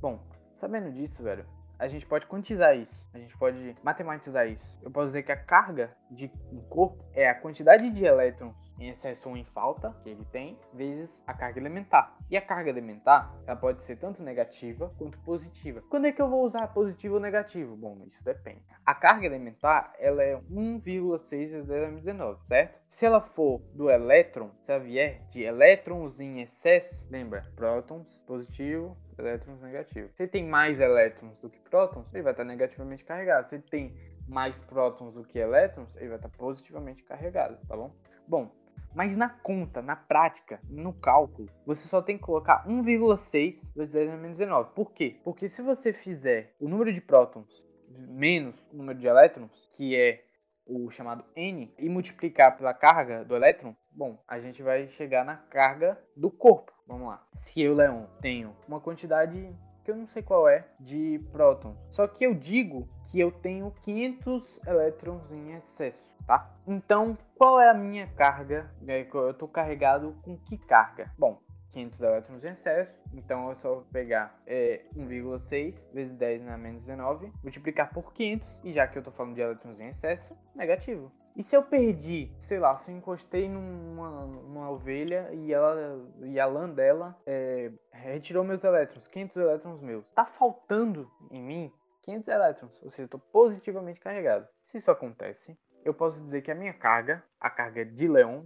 Bom, 0.00 0.20
sabendo 0.52 0.90
disso, 0.90 1.22
velho, 1.22 1.46
a 1.78 1.88
gente 1.88 2.04
pode 2.04 2.26
quantizar 2.26 2.76
isso, 2.76 3.06
a 3.14 3.18
gente 3.18 3.36
pode 3.38 3.76
matematizar 3.82 4.46
isso. 4.46 4.78
Eu 4.82 4.90
posso 4.90 5.06
dizer 5.06 5.22
que 5.22 5.32
a 5.32 5.36
carga 5.36 5.96
de 6.10 6.30
um 6.52 6.60
corpo 6.62 7.04
é 7.14 7.28
a 7.28 7.34
quantidade 7.34 7.88
de 7.90 8.04
elétrons 8.04 8.74
em 8.78 8.88
excesso 8.88 9.28
ou 9.28 9.36
em 9.36 9.44
falta 9.44 9.94
que 10.02 10.10
ele 10.10 10.24
tem, 10.32 10.58
vezes 10.72 11.22
a 11.26 11.34
carga 11.34 11.60
elementar. 11.60 12.16
E 12.30 12.36
a 12.36 12.40
carga 12.40 12.70
elementar, 12.70 13.34
ela 13.46 13.56
pode 13.56 13.82
ser 13.82 13.96
tanto 13.96 14.22
negativa 14.22 14.92
quanto 14.98 15.18
positiva. 15.20 15.82
Quando 15.88 16.06
é 16.06 16.12
que 16.12 16.20
eu 16.20 16.28
vou 16.28 16.44
usar 16.44 16.66
positivo 16.68 17.14
ou 17.14 17.20
negativo? 17.20 17.76
Bom, 17.76 18.02
isso 18.06 18.22
depende. 18.24 18.62
A 18.84 18.94
carga 18.94 19.26
elementar, 19.26 19.92
ela 19.98 20.22
é 20.22 20.36
1,6 20.36 21.30
vezes 21.30 21.66
10 21.66 21.82
a 21.82 21.86
menos 21.86 22.02
19, 22.02 22.46
certo? 22.46 22.80
Se 22.88 23.06
ela 23.06 23.20
for 23.20 23.60
do 23.74 23.90
elétron, 23.90 24.50
se 24.60 24.72
ela 24.72 24.82
vier 24.82 25.22
de 25.30 25.42
elétrons 25.42 26.20
em 26.20 26.40
excesso, 26.40 26.98
lembra? 27.10 27.46
Prótons, 27.54 28.22
positivo, 28.26 28.96
elétrons 29.18 29.60
negativos. 29.60 30.14
Se 30.14 30.22
ele 30.22 30.30
tem 30.30 30.46
mais 30.46 30.80
elétrons 30.80 31.38
do 31.38 31.50
que 31.50 31.60
prótons, 31.60 32.12
ele 32.12 32.22
vai 32.22 32.32
estar 32.32 32.44
negativamente 32.44 33.04
carregado. 33.04 33.48
Se 33.48 33.56
ele 33.56 33.64
tem 33.70 33.94
mais 34.30 34.62
prótons 34.62 35.14
do 35.14 35.24
que 35.24 35.38
elétrons, 35.38 35.94
ele 35.96 36.08
vai 36.08 36.16
estar 36.16 36.28
positivamente 36.28 37.02
carregado, 37.02 37.58
tá 37.66 37.76
bom? 37.76 37.92
Bom, 38.26 38.50
mas 38.94 39.16
na 39.16 39.28
conta, 39.28 39.82
na 39.82 39.96
prática, 39.96 40.60
no 40.68 40.92
cálculo, 40.92 41.48
você 41.66 41.86
só 41.86 42.00
tem 42.00 42.16
que 42.16 42.24
colocar 42.24 42.66
1,6 42.66 43.74
vezes 43.74 43.92
10 43.92 44.20
menos 44.20 44.36
19. 44.38 44.70
Por 44.74 44.92
quê? 44.92 45.20
Porque 45.22 45.48
se 45.48 45.62
você 45.62 45.92
fizer 45.92 46.54
o 46.60 46.68
número 46.68 46.92
de 46.92 47.00
prótons 47.00 47.68
menos 48.08 48.54
o 48.72 48.76
número 48.76 48.98
de 48.98 49.06
elétrons, 49.06 49.68
que 49.72 49.96
é 49.96 50.24
o 50.64 50.88
chamado 50.90 51.24
N, 51.34 51.74
e 51.76 51.88
multiplicar 51.88 52.56
pela 52.56 52.72
carga 52.72 53.24
do 53.24 53.34
elétron, 53.34 53.74
bom, 53.90 54.22
a 54.28 54.38
gente 54.38 54.62
vai 54.62 54.88
chegar 54.88 55.24
na 55.24 55.36
carga 55.36 56.00
do 56.16 56.30
corpo. 56.30 56.72
Vamos 56.86 57.08
lá. 57.08 57.24
Se 57.34 57.60
eu, 57.60 57.74
Leon, 57.74 58.04
tenho 58.20 58.56
uma 58.68 58.80
quantidade 58.80 59.52
que 59.90 59.92
eu 59.92 59.96
não 59.96 60.06
sei 60.06 60.22
qual 60.22 60.48
é 60.48 60.64
de 60.78 61.20
prótons, 61.32 61.76
só 61.90 62.06
que 62.06 62.24
eu 62.24 62.32
digo 62.32 62.88
que 63.10 63.18
eu 63.18 63.32
tenho 63.32 63.72
500 63.82 64.60
elétrons 64.64 65.32
em 65.32 65.52
excesso, 65.52 66.16
tá? 66.24 66.48
Então, 66.64 67.18
qual 67.36 67.60
é 67.60 67.68
a 67.68 67.74
minha 67.74 68.06
carga? 68.06 68.70
Eu 68.86 69.30
estou 69.30 69.48
carregado 69.48 70.14
com 70.22 70.36
que 70.38 70.56
carga? 70.56 71.10
Bom, 71.18 71.40
500 71.70 72.00
elétrons 72.00 72.44
em 72.44 72.50
excesso, 72.50 73.02
então 73.12 73.50
é 73.50 73.56
só 73.56 73.84
pegar 73.92 74.40
é, 74.46 74.84
1,6 74.96 75.74
vezes 75.92 76.14
10 76.14 76.42
na 76.42 76.56
menos 76.56 76.84
19, 76.84 77.32
multiplicar 77.42 77.92
por 77.92 78.12
500, 78.12 78.48
e 78.62 78.72
já 78.72 78.86
que 78.86 78.96
eu 78.96 79.02
tô 79.02 79.10
falando 79.10 79.34
de 79.34 79.40
elétrons 79.40 79.80
em 79.80 79.88
excesso, 79.88 80.36
negativo. 80.54 81.10
E 81.40 81.42
se 81.42 81.56
eu 81.56 81.62
perdi, 81.62 82.30
sei 82.42 82.58
lá, 82.58 82.76
se 82.76 82.92
eu 82.92 82.96
encostei 82.98 83.48
numa, 83.48 84.26
numa 84.26 84.70
ovelha 84.70 85.30
e, 85.32 85.50
ela, 85.50 85.98
e 86.22 86.38
a 86.38 86.44
lã 86.44 86.68
dela 86.68 87.18
é, 87.24 87.72
retirou 87.90 88.44
meus 88.44 88.62
elétrons, 88.62 89.08
500 89.08 89.36
elétrons 89.38 89.80
meus, 89.80 90.06
tá 90.10 90.26
faltando 90.26 91.10
em 91.30 91.42
mim 91.42 91.72
500 92.02 92.28
elétrons, 92.28 92.82
ou 92.82 92.90
seja, 92.90 93.04
eu 93.04 93.06
estou 93.06 93.20
positivamente 93.32 94.00
carregado. 94.00 94.46
Se 94.66 94.76
isso 94.76 94.90
acontece, 94.90 95.56
eu 95.82 95.94
posso 95.94 96.20
dizer 96.20 96.42
que 96.42 96.50
a 96.50 96.54
minha 96.54 96.74
carga, 96.74 97.24
a 97.40 97.48
carga 97.48 97.86
de 97.86 98.06
Leon, 98.06 98.42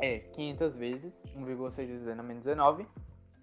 é 0.00 0.20
500 0.20 0.74
vezes 0.74 1.26
1,6 1.36 1.74
vezes 1.74 2.04
10 2.06 2.16
na 2.16 2.22
menos 2.22 2.44
19 2.44 2.88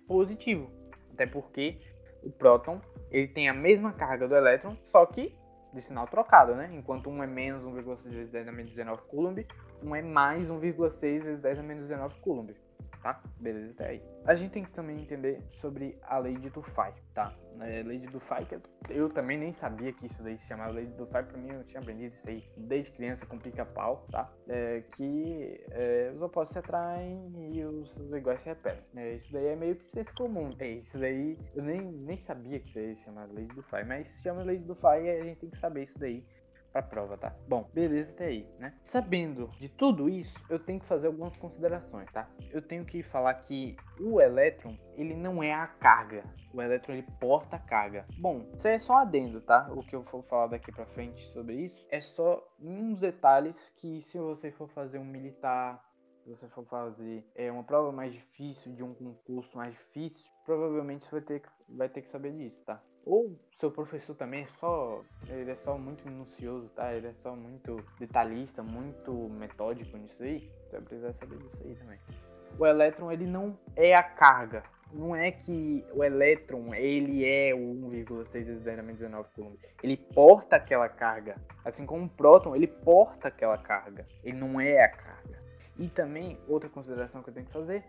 positivo. 0.07 0.67
Até 1.13 1.27
porque 1.27 1.79
o 2.23 2.31
próton 2.31 2.81
ele 3.11 3.27
tem 3.27 3.49
a 3.49 3.53
mesma 3.53 3.93
carga 3.93 4.27
do 4.27 4.35
elétron, 4.35 4.75
só 4.91 5.05
que 5.05 5.37
de 5.75 5.81
sinal 5.81 6.07
trocado, 6.07 6.55
né? 6.55 6.69
Enquanto 6.73 7.09
um 7.09 7.21
é 7.21 7.27
menos 7.27 7.63
1,6 7.63 8.09
vezes 8.09 8.31
10 8.31 8.45
na 8.45 8.51
menos 8.51 8.71
19 8.71 9.01
coulomb, 9.03 9.45
um 9.83 9.95
é 9.95 10.01
mais 10.01 10.49
1,6 10.49 10.99
vezes 10.99 11.39
10 11.39 11.57
na 11.57 11.63
menos 11.63 11.87
19 11.87 12.15
coulomb 12.21 12.55
tá? 13.05 13.21
Beleza, 13.39 13.71
até 13.71 13.87
aí. 13.87 14.01
A 14.25 14.33
gente 14.33 14.51
tem 14.51 14.63
que 14.63 14.71
também 14.71 14.99
entender 14.99 15.39
sobre 15.61 15.95
a 16.01 16.17
lei 16.17 16.35
de 16.37 16.49
Dufay, 16.49 16.91
tá? 17.13 17.31
É, 17.61 17.83
lei 17.83 17.99
de 17.99 18.07
Dufay, 18.07 18.43
que 18.45 18.57
eu 18.89 19.07
também 19.09 19.37
nem 19.37 19.53
sabia 19.53 19.93
que 19.93 20.07
isso 20.07 20.23
daí 20.23 20.35
se 20.39 20.47
chamava 20.47 20.71
lei 20.71 20.87
de 20.87 20.93
Dufay, 20.93 21.21
pra 21.21 21.37
mim 21.37 21.51
eu 21.51 21.63
tinha 21.65 21.79
aprendido 21.79 22.15
isso 22.15 22.27
aí 22.27 22.43
desde 22.57 22.91
criança 22.91 23.23
com 23.27 23.37
pica-pau, 23.37 24.07
tá? 24.09 24.27
É, 24.49 24.81
que 24.93 25.63
é, 25.69 26.11
os 26.15 26.21
opostos 26.23 26.53
se 26.53 26.59
atraem 26.59 27.31
e 27.53 27.63
os, 27.63 27.95
os 27.95 28.11
iguais 28.11 28.41
se 28.41 28.49
repelem. 28.49 28.81
É, 28.95 29.13
isso 29.13 29.31
daí 29.31 29.45
é 29.45 29.55
meio 29.55 29.75
que 29.75 29.87
senso 29.87 30.11
comum. 30.17 30.55
É, 30.57 30.67
isso 30.67 30.97
daí 30.97 31.37
eu 31.53 31.61
nem, 31.61 31.81
nem 31.81 32.17
sabia 32.23 32.59
que 32.59 32.69
isso 32.69 32.79
aí 32.79 32.95
se 32.95 33.03
chamava 33.03 33.31
lei 33.31 33.45
de 33.45 33.53
Dufay, 33.53 33.83
mas 33.83 34.09
se 34.09 34.23
chama 34.23 34.41
lei 34.41 34.57
de 34.57 34.65
Dufay 34.65 35.11
a 35.11 35.23
gente 35.23 35.41
tem 35.41 35.49
que 35.51 35.57
saber 35.59 35.83
isso 35.83 35.99
daí 35.99 36.25
pra 36.75 36.81
prova, 36.81 37.17
tá? 37.17 37.33
Bom, 37.47 37.69
beleza 37.73 38.11
até 38.11 38.25
aí, 38.25 38.45
né? 38.59 38.73
Sabendo 38.83 39.49
de 39.57 39.69
tudo 39.69 40.09
isso, 40.09 40.37
eu 40.49 40.59
tenho 40.59 40.77
que 40.77 40.85
fazer 40.85 41.07
algumas 41.07 41.35
considerações, 41.37 42.11
tá? 42.11 42.29
Eu 42.51 42.61
tenho 42.61 42.83
que 42.83 43.01
falar 43.01 43.33
que 43.35 43.77
o 43.97 44.19
elétron, 44.19 44.77
ele 44.97 45.15
não 45.15 45.41
é 45.41 45.53
a 45.53 45.67
carga. 45.67 46.25
O 46.53 46.61
elétron, 46.61 46.95
ele 46.95 47.07
porta 47.17 47.55
a 47.55 47.59
carga. 47.59 48.05
Bom, 48.17 48.45
isso 48.57 48.67
é 48.67 48.77
só 48.77 48.97
adendo, 48.97 49.39
tá? 49.39 49.71
O 49.71 49.83
que 49.83 49.95
eu 49.95 50.03
for 50.03 50.21
falar 50.23 50.47
daqui 50.47 50.69
pra 50.69 50.85
frente 50.87 51.23
sobre 51.31 51.55
isso 51.55 51.87
é 51.89 52.01
só 52.01 52.45
uns 52.59 52.99
detalhes 52.99 53.71
que 53.77 54.01
se 54.01 54.19
você 54.19 54.51
for 54.51 54.67
fazer 54.67 54.99
um 54.99 55.05
militar, 55.05 55.81
se 56.25 56.29
você 56.29 56.49
for 56.49 56.65
fazer 56.65 57.25
é, 57.35 57.49
uma 57.49 57.63
prova 57.63 57.89
mais 57.93 58.11
difícil, 58.11 58.73
de 58.73 58.83
um 58.83 58.93
concurso 58.93 59.55
mais 59.55 59.73
difícil, 59.73 60.29
provavelmente 60.43 61.05
você 61.05 61.11
vai 61.11 61.21
ter, 61.21 61.39
que, 61.39 61.49
vai 61.69 61.87
ter 61.87 62.01
que 62.01 62.09
saber 62.09 62.33
disso, 62.33 62.61
tá? 62.65 62.83
Ou 63.05 63.37
seu 63.59 63.71
professor 63.71 64.15
também 64.15 64.43
é 64.43 64.47
só. 64.59 65.01
Ele 65.27 65.51
é 65.51 65.55
só 65.55 65.77
muito 65.77 66.07
minucioso, 66.07 66.67
tá? 66.69 66.93
Ele 66.93 67.07
é 67.07 67.13
só 67.21 67.35
muito 67.35 67.77
detalhista, 67.99 68.63
muito 68.63 69.11
metódico 69.29 69.97
nisso 69.97 70.21
aí. 70.21 70.51
Você 70.65 70.77
vai 70.77 70.81
precisar 70.81 71.13
saber 71.13 71.37
disso 71.37 71.57
aí 71.63 71.75
também. 71.75 71.99
O 72.57 72.65
elétron, 72.65 73.11
ele 73.11 73.27
não 73.27 73.57
é 73.75 73.93
a 73.93 74.03
carga. 74.03 74.63
Não 74.91 75.15
é 75.15 75.31
que 75.31 75.83
o 75.93 76.03
elétron, 76.03 76.73
ele 76.73 77.25
é 77.25 77.53
o 77.53 77.57
1,6 77.57 78.45
vezes 78.45 78.61
10 78.61 78.77
na 78.77 78.83
menos 78.83 78.99
19 78.99 79.29
coulomb. 79.35 79.57
Ele 79.83 79.97
porta 79.97 80.55
aquela 80.55 80.87
carga. 80.87 81.35
Assim 81.63 81.85
como 81.85 82.05
o 82.05 82.09
próton, 82.09 82.55
ele 82.55 82.67
porta 82.67 83.27
aquela 83.27 83.57
carga. 83.57 84.07
Ele 84.23 84.37
não 84.37 84.59
é 84.59 84.83
a 84.83 84.89
carga. 84.89 85.43
E 85.77 85.89
também, 85.89 86.39
outra 86.47 86.69
consideração 86.69 87.21
que 87.21 87.29
eu 87.29 87.33
tenho 87.33 87.45
que 87.45 87.51
fazer 87.51 87.83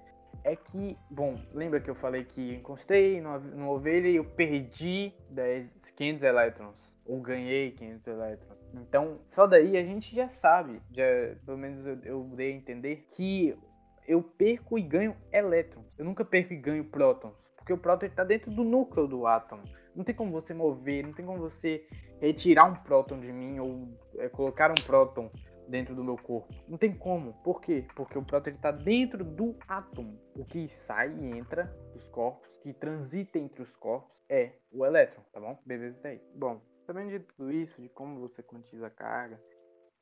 é 0.46 0.54
que, 0.54 0.96
bom, 1.10 1.40
lembra 1.52 1.80
que 1.80 1.90
eu 1.90 1.94
falei 1.94 2.24
que 2.24 2.54
encostei 2.54 3.20
no, 3.20 3.36
no 3.40 3.68
ovelha 3.68 4.06
e 4.06 4.14
eu 4.14 4.24
perdi 4.24 5.12
10, 5.30 5.90
500 5.90 6.22
elétrons, 6.22 6.94
ou 7.04 7.20
ganhei 7.20 7.72
500 7.72 8.06
elétrons. 8.06 8.58
Então, 8.74 9.18
só 9.26 9.44
daí 9.44 9.76
a 9.76 9.82
gente 9.82 10.14
já 10.14 10.28
sabe, 10.28 10.80
já, 10.92 11.02
pelo 11.44 11.58
menos 11.58 11.84
eu, 11.84 11.98
eu 12.04 12.22
dei 12.36 12.52
a 12.52 12.56
entender, 12.56 13.04
que 13.08 13.58
eu 14.06 14.22
perco 14.22 14.78
e 14.78 14.82
ganho 14.82 15.16
elétrons. 15.32 15.84
Eu 15.98 16.04
nunca 16.04 16.24
perco 16.24 16.52
e 16.52 16.56
ganho 16.56 16.84
prótons, 16.84 17.34
porque 17.56 17.72
o 17.72 17.78
próton 17.78 18.06
está 18.06 18.22
dentro 18.22 18.48
do 18.52 18.62
núcleo 18.62 19.08
do 19.08 19.26
átomo. 19.26 19.64
Não 19.96 20.04
tem 20.04 20.14
como 20.14 20.30
você 20.30 20.54
mover, 20.54 21.02
não 21.04 21.12
tem 21.12 21.26
como 21.26 21.40
você 21.40 21.84
retirar 22.20 22.66
um 22.66 22.74
próton 22.76 23.18
de 23.18 23.32
mim 23.32 23.58
ou 23.58 23.88
é, 24.18 24.28
colocar 24.28 24.70
um 24.70 24.74
próton 24.86 25.28
dentro 25.68 25.94
do 25.94 26.04
meu 26.04 26.16
corpo. 26.16 26.52
Não 26.68 26.78
tem 26.78 26.94
como. 26.94 27.34
Por 27.42 27.60
quê? 27.60 27.86
Porque 27.94 28.18
o 28.18 28.24
próton 28.24 28.50
está 28.50 28.70
dentro 28.70 29.24
do 29.24 29.56
átomo. 29.68 30.18
O 30.34 30.44
que 30.44 30.68
sai 30.68 31.12
e 31.12 31.38
entra 31.38 31.64
dos 31.92 32.08
corpos, 32.08 32.48
que 32.62 32.72
transita 32.72 33.38
entre 33.38 33.62
os 33.62 33.74
corpos, 33.76 34.10
é 34.28 34.52
o 34.72 34.84
elétron, 34.84 35.22
tá 35.32 35.40
bom? 35.40 35.58
Beleza 35.64 35.98
daí. 36.02 36.20
Bom, 36.34 36.60
sabendo 36.84 37.10
de 37.10 37.20
tudo 37.20 37.52
isso, 37.52 37.80
de 37.80 37.88
como 37.88 38.20
você 38.20 38.42
quantiza 38.42 38.86
a 38.86 38.90
carga, 38.90 39.40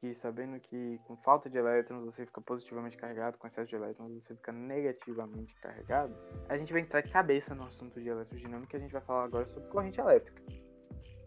e 0.03 0.15
sabendo 0.17 0.61
que 0.61 1.01
com 1.07 1.17
falta 1.19 1.49
de 1.49 1.57
elétrons 1.57 2.05
você 2.05 2.27
fica 2.27 2.41
positivamente 2.41 2.97
carregado, 2.97 3.39
com 3.39 3.47
excesso 3.47 3.69
de 3.69 3.77
elétrons 3.77 4.13
você 4.13 4.35
fica 4.35 4.53
negativamente 4.53 5.55
carregado, 5.61 6.15
a 6.49 6.59
gente 6.59 6.73
vai 6.73 6.83
entrar 6.83 7.01
de 7.01 7.11
cabeça 7.11 7.55
no 7.55 7.65
assunto 7.65 8.01
de 8.01 8.09
eletrodinâmica 8.09 8.77
e 8.77 8.79
a 8.79 8.81
gente 8.81 8.93
vai 8.93 9.01
falar 9.03 9.25
agora 9.25 9.47
sobre 9.47 9.69
corrente 9.71 9.99
elétrica, 9.99 10.43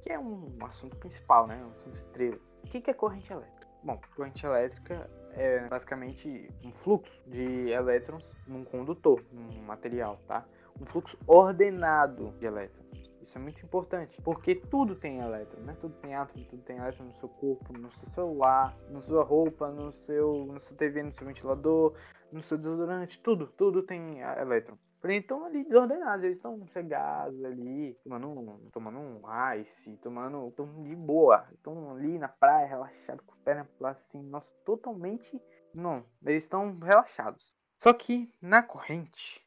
que 0.03 0.11
é 0.11 0.19
um 0.19 0.55
assunto 0.63 0.95
principal, 0.97 1.47
né? 1.47 1.57
Um 1.63 1.71
assunto 1.71 1.95
estrela. 1.95 2.39
O 2.63 2.67
que 2.67 2.89
é 2.89 2.93
corrente 2.93 3.31
elétrica? 3.31 3.56
Bom, 3.87 4.01
corrente 4.17 4.45
elétrica 4.45 5.09
é 5.31 5.65
basicamente 5.69 6.49
um 6.61 6.73
fluxo 6.73 7.23
de 7.29 7.69
elétrons 7.69 8.21
num 8.45 8.65
condutor, 8.65 9.23
num 9.31 9.61
material, 9.61 10.19
tá? 10.27 10.43
Um 10.81 10.85
fluxo 10.85 11.17
ordenado 11.25 12.33
de 12.37 12.47
elétrons. 12.47 12.85
Isso 13.21 13.37
é 13.37 13.41
muito 13.41 13.63
importante, 13.63 14.21
porque 14.23 14.55
tudo 14.55 14.93
tem 14.93 15.19
elétron, 15.19 15.61
né? 15.61 15.73
Tudo 15.79 15.95
tem 16.01 16.13
átomo, 16.13 16.43
tudo 16.49 16.61
tem 16.63 16.75
elétron 16.75 17.05
no 17.05 17.13
seu 17.13 17.29
corpo, 17.29 17.71
no 17.79 17.89
seu 17.93 18.09
celular, 18.09 18.77
na 18.89 18.99
sua 18.99 19.23
roupa, 19.23 19.69
no 19.71 19.93
seu, 20.05 20.33
no 20.47 20.59
seu 20.59 20.75
TV, 20.75 21.03
no 21.03 21.13
seu 21.13 21.25
ventilador, 21.25 21.93
no 22.29 22.43
seu 22.43 22.57
desodorante, 22.57 23.21
tudo, 23.21 23.47
tudo 23.47 23.83
tem 23.83 24.19
elétron. 24.19 24.77
Porém, 24.99 25.19
estão 25.19 25.45
ali 25.45 25.63
desordenados, 25.63 26.23
eles 26.23 26.37
estão 26.37 26.65
cegados 26.67 27.43
ali, 27.45 27.93
tomando 28.03 28.69
tomando 28.71 28.97
um 28.97 29.21
ice, 29.59 29.97
tomando. 29.97 30.47
estão 30.47 30.83
de 30.83 30.95
boa, 30.95 31.47
estão 31.53 31.91
ali 31.91 32.17
na 32.17 32.27
praia, 32.27 32.67
relaxados, 32.67 33.23
com 33.25 33.33
as 33.33 33.39
pernas 33.41 33.67
lá 33.79 33.91
assim, 33.91 34.23
nossa, 34.23 34.49
totalmente. 34.65 35.41
Não, 35.73 36.03
eles 36.25 36.43
estão 36.43 36.79
relaxados. 36.79 37.53
Só 37.77 37.93
que 37.93 38.33
na 38.41 38.63
corrente, 38.63 39.45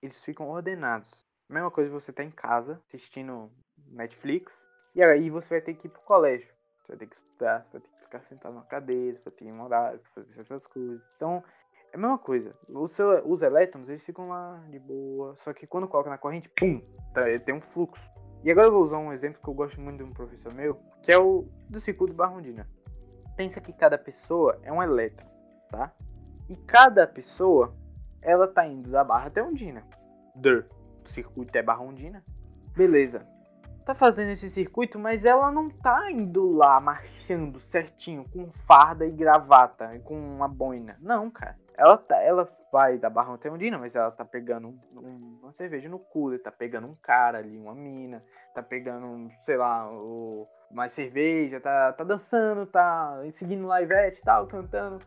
eles 0.00 0.18
ficam 0.24 0.48
ordenados. 0.48 1.10
Mesma 1.48 1.70
coisa 1.70 1.90
você 1.90 2.12
tá 2.12 2.24
em 2.24 2.30
casa, 2.30 2.80
assistindo 2.86 3.50
Netflix, 3.88 4.56
e 4.94 5.02
aí 5.02 5.28
você 5.28 5.48
vai 5.54 5.60
ter 5.60 5.74
que 5.74 5.88
ir 5.88 5.90
pro 5.90 6.00
colégio. 6.02 6.48
Você 6.78 6.92
vai 6.92 6.96
ter 6.96 7.06
que 7.06 7.16
estudar, 7.16 7.64
você 7.64 7.78
vai 7.78 7.80
ter 7.82 7.88
que 7.88 8.04
ficar 8.04 8.20
sentado 8.22 8.54
na 8.54 8.62
cadeira, 8.62 9.18
você 9.18 9.24
vai 9.24 9.32
ter 9.34 9.44
que 9.44 9.52
horário, 9.52 10.00
fazer 10.14 10.40
essas 10.40 10.66
coisas. 10.66 11.02
Então, 11.16 11.44
é 11.92 11.96
a 11.96 11.98
mesma 11.98 12.18
coisa. 12.18 12.54
Seu, 12.90 13.26
os 13.26 13.42
elétrons, 13.42 13.88
eles 13.88 14.04
ficam 14.04 14.28
lá 14.28 14.62
de 14.68 14.78
boa. 14.78 15.36
Só 15.44 15.52
que 15.52 15.66
quando 15.66 15.88
coloca 15.88 16.10
na 16.10 16.18
corrente, 16.18 16.50
pum, 16.58 16.80
tá, 17.12 17.22
tem 17.44 17.54
um 17.54 17.60
fluxo. 17.60 18.02
E 18.42 18.50
agora 18.50 18.68
eu 18.68 18.72
vou 18.72 18.82
usar 18.82 18.98
um 18.98 19.12
exemplo 19.12 19.40
que 19.42 19.48
eu 19.48 19.54
gosto 19.54 19.80
muito 19.80 19.98
de 19.98 20.04
um 20.04 20.12
professor 20.12 20.52
meu, 20.54 20.80
que 21.02 21.12
é 21.12 21.18
o 21.18 21.46
do 21.68 21.80
circuito 21.80 22.14
Barrondina. 22.14 22.66
Pensa 23.36 23.60
que 23.60 23.72
cada 23.72 23.98
pessoa 23.98 24.58
é 24.62 24.72
um 24.72 24.82
elétron, 24.82 25.26
tá? 25.70 25.92
E 26.48 26.56
cada 26.56 27.06
pessoa, 27.06 27.74
ela 28.22 28.48
tá 28.48 28.66
indo 28.66 28.90
da 28.90 29.04
barra 29.04 29.26
até 29.26 29.42
Ondina. 29.42 29.84
Der. 30.34 30.66
O 31.04 31.08
circuito 31.10 31.56
é 31.56 31.62
Barrondina. 31.62 32.24
Beleza. 32.76 33.26
Tá 33.84 33.94
fazendo 33.94 34.30
esse 34.30 34.50
circuito, 34.50 34.98
mas 34.98 35.24
ela 35.24 35.50
não 35.50 35.68
tá 35.68 36.10
indo 36.10 36.52
lá 36.52 36.80
marchando 36.80 37.60
certinho 37.70 38.24
com 38.32 38.50
farda 38.66 39.06
e 39.06 39.10
gravata, 39.10 39.98
com 40.04 40.18
uma 40.18 40.48
boina. 40.48 40.96
Não, 41.00 41.30
cara. 41.30 41.56
Ela, 41.80 41.96
tá, 41.96 42.20
ela 42.20 42.46
vai 42.70 42.98
da 42.98 43.08
Barra 43.08 43.32
Ondina, 43.32 43.78
mas 43.78 43.94
ela 43.94 44.10
tá 44.10 44.22
pegando 44.22 44.68
um, 44.68 44.78
um, 44.98 45.38
uma 45.42 45.52
cerveja 45.54 45.88
no 45.88 45.98
cooler, 45.98 46.42
tá 46.42 46.52
pegando 46.52 46.86
um 46.86 46.94
cara 46.94 47.38
ali, 47.38 47.56
uma 47.56 47.74
mina, 47.74 48.22
tá 48.54 48.62
pegando, 48.62 49.30
sei 49.46 49.56
lá, 49.56 49.90
o, 49.90 50.46
mais 50.70 50.92
cerveja, 50.92 51.58
tá, 51.58 51.94
tá 51.94 52.04
dançando, 52.04 52.66
tá 52.66 53.18
seguindo 53.32 53.66
Livete 53.74 54.20
e 54.20 54.22
tal, 54.22 54.46
cantando. 54.46 54.98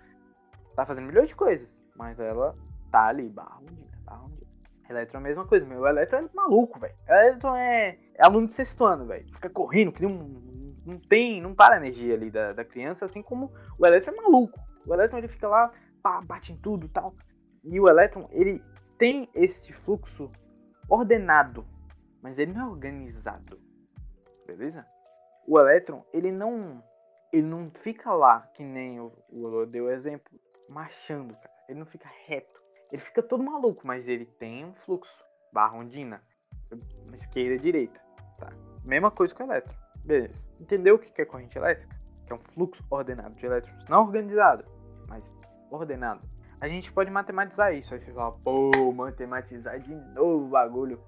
Tá 0.75 0.83
fazendo 0.83 1.05
milhões 1.05 1.29
de 1.29 1.35
coisas. 1.35 1.79
Mas 1.95 2.19
ela 2.19 2.55
tá 2.91 3.05
ali, 3.05 3.29
Barra 3.29 3.59
Ondina, 3.59 3.95
Barra 4.03 4.23
Ondina. 4.23 4.43
Eletron 4.89 5.19
é 5.19 5.21
a 5.21 5.23
mesma 5.23 5.45
coisa, 5.45 5.65
meu. 5.67 5.81
O 5.81 5.87
Eletron 5.87 6.17
é 6.21 6.29
maluco, 6.33 6.79
velho. 6.79 6.95
Eletron 7.07 7.55
é, 7.55 7.99
é 8.15 8.25
aluno 8.25 8.47
de 8.47 8.55
sexto 8.55 8.83
ano, 8.83 9.05
velho. 9.05 9.27
Fica 9.27 9.47
correndo, 9.47 9.91
que 9.91 10.07
um, 10.07 10.73
não 10.83 10.97
tem, 10.97 11.39
não 11.39 11.53
para 11.53 11.75
a 11.75 11.77
energia 11.77 12.15
ali 12.15 12.31
da, 12.31 12.51
da 12.51 12.65
criança, 12.65 13.05
assim 13.05 13.21
como 13.21 13.51
o 13.77 13.85
Eletron 13.85 14.13
é 14.13 14.21
maluco. 14.23 14.59
O 14.87 14.93
Eletron 14.93 15.19
ele 15.19 15.27
fica 15.27 15.47
lá 15.47 15.71
pá, 16.03 16.21
bate 16.21 16.51
em 16.51 16.57
tudo 16.57 16.89
tal. 16.89 17.15
E 17.63 17.79
o 17.79 17.87
elétron, 17.87 18.27
ele 18.31 18.61
tem 18.97 19.29
esse 19.33 19.71
fluxo 19.71 20.29
ordenado, 20.89 21.65
mas 22.21 22.37
ele 22.37 22.53
não 22.53 22.67
é 22.67 22.69
organizado. 22.69 23.59
Beleza? 24.45 24.85
O 25.47 25.57
elétron, 25.57 26.05
ele 26.13 26.31
não 26.31 26.83
ele 27.31 27.47
não 27.47 27.71
fica 27.71 28.13
lá 28.13 28.41
que 28.53 28.63
nem 28.63 28.99
o, 28.99 29.11
o 29.31 29.65
deu 29.65 29.89
exemplo, 29.89 30.39
marchando, 30.69 31.33
cara. 31.33 31.53
Ele 31.67 31.79
não 31.79 31.85
fica 31.85 32.07
reto. 32.27 32.61
ele 32.91 33.01
fica 33.01 33.23
todo 33.23 33.41
maluco, 33.41 33.87
mas 33.87 34.07
ele 34.07 34.25
tem 34.25 34.65
um 34.65 34.73
fluxo, 34.73 35.23
barra 35.51 35.75
ondina, 35.75 36.21
esquerda 37.15 37.57
direita, 37.57 37.99
tá? 38.37 38.51
Mesma 38.83 39.09
coisa 39.09 39.33
com 39.33 39.43
o 39.43 39.47
elétron, 39.47 39.73
beleza. 40.05 40.35
Entendeu 40.59 40.95
o 40.95 40.99
que 40.99 41.21
é 41.21 41.25
corrente 41.25 41.57
elétrica? 41.57 41.95
Que 42.27 42.33
é 42.33 42.35
um 42.35 42.39
fluxo 42.39 42.85
ordenado 42.91 43.33
de 43.35 43.45
elétrons, 43.45 43.83
não 43.89 44.03
organizado, 44.03 44.63
ordenado. 45.77 46.21
A 46.59 46.67
gente 46.67 46.91
pode 46.91 47.11
matematizar 47.11 47.73
isso, 47.73 47.93
aí 47.93 47.99
você 47.99 48.11
fala, 48.13 48.31
pô, 48.43 48.71
matematizar 48.93 49.79
de 49.79 49.93
novo 50.13 50.45
o 50.45 50.49
bagulho. 50.49 50.99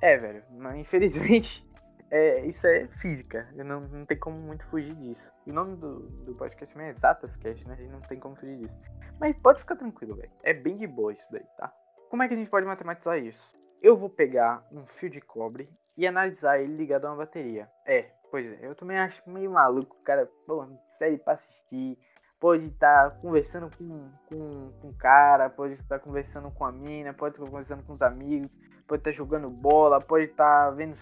É, 0.00 0.16
velho, 0.16 0.42
mas 0.50 0.76
infelizmente 0.76 1.64
é, 2.10 2.44
isso 2.46 2.66
é 2.66 2.88
física. 3.00 3.48
Não, 3.54 3.80
não 3.80 4.06
tem 4.06 4.18
como 4.18 4.36
muito 4.38 4.64
fugir 4.66 4.94
disso. 4.94 5.30
O 5.46 5.52
nome 5.52 5.76
do, 5.76 6.00
do 6.24 6.34
podcast 6.34 6.78
é 6.78 6.90
Exatas 6.90 7.36
Cast, 7.36 7.66
né? 7.66 7.74
A 7.74 7.76
gente 7.76 7.90
não 7.90 8.00
tem 8.00 8.18
como 8.18 8.36
fugir 8.36 8.58
disso. 8.58 8.74
Mas 9.20 9.36
pode 9.36 9.60
ficar 9.60 9.76
tranquilo, 9.76 10.16
velho. 10.16 10.30
É 10.42 10.52
bem 10.52 10.76
de 10.76 10.86
boa 10.86 11.12
isso 11.12 11.26
daí, 11.30 11.44
tá? 11.56 11.72
Como 12.10 12.22
é 12.22 12.28
que 12.28 12.34
a 12.34 12.36
gente 12.36 12.50
pode 12.50 12.66
matematizar 12.66 13.18
isso? 13.18 13.42
Eu 13.80 13.96
vou 13.96 14.10
pegar 14.10 14.66
um 14.70 14.86
fio 14.86 15.10
de 15.10 15.20
cobre 15.20 15.68
e 15.96 16.06
analisar 16.06 16.58
ele 16.58 16.76
ligado 16.76 17.06
a 17.06 17.10
uma 17.10 17.16
bateria. 17.16 17.68
É, 17.86 18.10
pois 18.30 18.46
é. 18.46 18.66
Eu 18.66 18.74
também 18.74 18.98
acho 18.98 19.22
meio 19.28 19.50
maluco, 19.50 19.96
cara. 20.04 20.28
Pô, 20.46 20.66
série 20.88 21.18
pra 21.18 21.34
assistir. 21.34 21.98
Pode 22.42 22.66
estar 22.66 23.10
tá 23.10 23.16
conversando 23.18 23.70
com, 23.78 24.10
com, 24.28 24.72
com 24.80 24.88
um 24.88 24.92
cara, 24.94 25.48
pode 25.48 25.74
estar 25.74 26.00
tá 26.00 26.04
conversando 26.04 26.50
com 26.50 26.64
a 26.64 26.72
mina, 26.72 27.14
pode 27.14 27.36
estar 27.36 27.44
tá 27.44 27.50
conversando 27.50 27.84
com 27.84 27.92
os 27.92 28.02
amigos, 28.02 28.50
pode 28.88 28.98
estar 28.98 29.12
tá 29.12 29.16
jogando 29.16 29.48
bola, 29.48 30.00
pode 30.00 30.24
estar 30.24 30.64
tá 30.64 30.70
vendo 30.72 30.96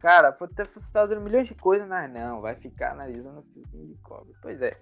Cara, 0.00 0.32
pode 0.32 0.52
estar 0.52 0.66
fazendo 0.92 1.20
milhões 1.20 1.48
de 1.48 1.54
coisas, 1.54 1.86
mas 1.86 2.10
não, 2.10 2.40
vai 2.40 2.54
ficar 2.54 2.92
analisando 2.92 3.44
fiozinho 3.52 3.88
de 3.88 3.94
cobre. 3.96 4.32
Pois 4.40 4.62
é, 4.62 4.78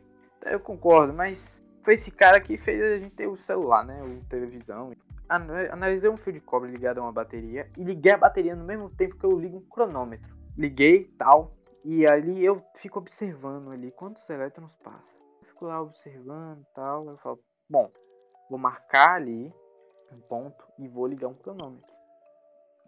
eu 0.47 0.61
concordo, 0.61 1.13
mas 1.13 1.59
foi 1.83 1.95
esse 1.95 2.11
cara 2.11 2.41
que 2.41 2.57
fez 2.57 2.81
a 2.81 2.99
gente 2.99 3.15
ter 3.15 3.27
o 3.27 3.37
celular, 3.39 3.85
né? 3.85 4.03
O 4.03 4.25
televisão. 4.29 4.93
Analisei 5.29 6.09
um 6.11 6.19
fio 6.19 6.35
de 6.35 6.41
cobre 6.41 6.71
ligado 6.71 6.99
a 6.99 7.03
uma 7.03 7.13
bateria 7.13 7.69
e 7.77 7.83
liguei 7.83 8.13
a 8.13 8.19
bateria 8.19 8.55
no 8.55 8.65
mesmo 8.65 8.91
tempo 8.91 9.17
que 9.17 9.25
eu 9.25 9.39
ligo 9.39 9.57
um 9.57 9.69
cronômetro. 9.69 10.35
Liguei, 10.57 11.11
tal, 11.19 11.57
e 11.83 12.07
ali 12.07 12.45
eu 12.45 12.63
fico 12.77 12.99
observando 12.99 13.71
ali 13.73 13.91
quantos 13.91 14.29
elétrons 14.29 14.77
passam. 14.77 15.14
Fico 15.65 15.67
lá 15.67 15.81
observando, 15.81 16.67
tal, 16.75 17.09
eu 17.09 17.17
falo, 17.19 17.41
bom, 17.71 17.91
vou 18.51 18.59
marcar 18.59 19.15
ali 19.15 19.51
um 20.13 20.21
ponto 20.21 20.63
e 20.79 20.87
vou 20.87 21.07
ligar 21.07 21.29
um 21.29 21.35
cronômetro. 21.35 21.91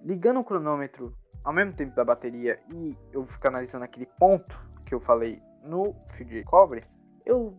Ligando 0.02 0.40
o 0.40 0.44
cronômetro 0.44 1.16
ao 1.42 1.54
mesmo 1.54 1.72
tempo 1.72 1.96
da 1.96 2.04
bateria 2.04 2.60
e 2.70 2.94
eu 3.12 3.24
ficar 3.24 3.48
analisando 3.48 3.84
aquele 3.84 4.04
ponto 4.18 4.54
que 4.84 4.94
eu 4.94 5.00
falei 5.00 5.42
no 5.62 5.94
fio 6.12 6.26
de 6.26 6.44
cobre, 6.44 6.84
eu 7.24 7.56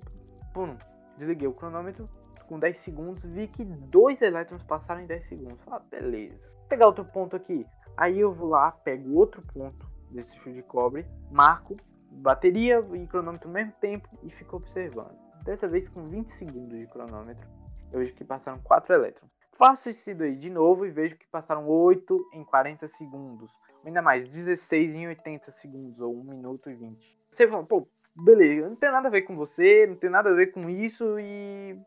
pum, 0.53 0.77
desliguei 1.17 1.47
o 1.47 1.53
cronômetro 1.53 2.07
com 2.47 2.59
10 2.59 2.79
segundos, 2.79 3.23
vi 3.23 3.47
que 3.47 3.65
dois 3.65 4.21
elétrons 4.21 4.61
passaram 4.63 5.01
em 5.01 5.07
10 5.07 5.27
segundos. 5.27 5.59
Ah, 5.67 5.79
beleza. 5.79 6.37
Vou 6.59 6.67
pegar 6.69 6.85
outro 6.85 7.05
ponto 7.05 7.35
aqui. 7.35 7.65
Aí 7.97 8.19
eu 8.19 8.31
vou 8.31 8.49
lá, 8.49 8.71
pego 8.71 9.15
outro 9.15 9.41
ponto 9.51 9.89
desse 10.11 10.39
fio 10.41 10.53
de 10.53 10.61
cobre, 10.61 11.07
marco 11.31 11.75
bateria 12.11 12.83
e 12.93 13.07
cronômetro 13.07 13.47
ao 13.47 13.53
mesmo 13.53 13.73
tempo 13.79 14.07
e 14.23 14.29
fico 14.29 14.57
observando. 14.57 15.17
Dessa 15.43 15.67
vez 15.67 15.87
com 15.89 16.07
20 16.07 16.27
segundos 16.29 16.77
de 16.77 16.87
cronômetro, 16.87 17.47
eu 17.91 17.99
vejo 17.99 18.13
que 18.13 18.23
passaram 18.23 18.59
4 18.59 18.93
elétrons. 18.93 19.31
Faço 19.57 19.89
esse 19.89 20.13
daí 20.13 20.35
de 20.35 20.49
novo 20.49 20.85
e 20.85 20.91
vejo 20.91 21.15
que 21.15 21.25
passaram 21.27 21.67
8 21.67 22.29
em 22.33 22.43
40 22.43 22.87
segundos 22.87 23.51
ainda 23.87 24.01
mais, 24.01 24.27
16 24.27 24.95
em 24.95 25.07
80 25.07 25.51
segundos, 25.53 25.99
ou 25.99 26.13
1 26.19 26.23
minuto 26.23 26.69
e 26.69 26.75
20. 26.75 27.17
Você 27.31 27.47
fala, 27.47 27.63
pô, 27.63 27.87
beleza, 28.15 28.69
não 28.69 28.75
tem 28.75 28.91
nada 28.91 29.07
a 29.07 29.11
ver 29.11 29.23
com 29.23 29.35
você, 29.35 29.85
não 29.87 29.95
tem 29.95 30.09
nada 30.09 30.29
a 30.29 30.33
ver 30.33 30.47
com 30.47 30.69
isso 30.69 31.19
e. 31.19 31.79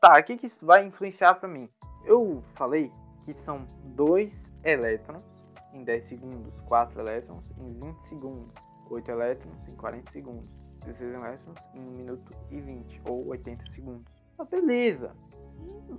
Tá, 0.00 0.18
o 0.18 0.24
que, 0.24 0.36
que 0.36 0.46
isso 0.46 0.64
vai 0.64 0.84
influenciar 0.84 1.34
para 1.34 1.48
mim? 1.48 1.68
Eu 2.04 2.42
falei 2.54 2.90
que 3.24 3.34
são 3.34 3.64
dois 3.84 4.52
elétrons 4.64 5.24
em 5.72 5.84
10 5.84 6.08
segundos, 6.08 6.60
4 6.66 7.00
elétrons 7.00 7.50
em 7.58 7.72
20 7.74 8.00
segundos, 8.08 8.54
8 8.90 9.10
elétrons 9.10 9.68
em 9.68 9.76
40 9.76 10.10
segundos, 10.10 10.50
16 10.84 11.14
elétrons 11.14 11.58
em 11.74 11.80
1 11.80 11.82
minuto 11.92 12.32
e 12.50 12.60
20, 12.60 13.02
ou 13.08 13.28
80 13.28 13.72
segundos. 13.72 14.04
Ah, 14.38 14.44
beleza, 14.44 15.14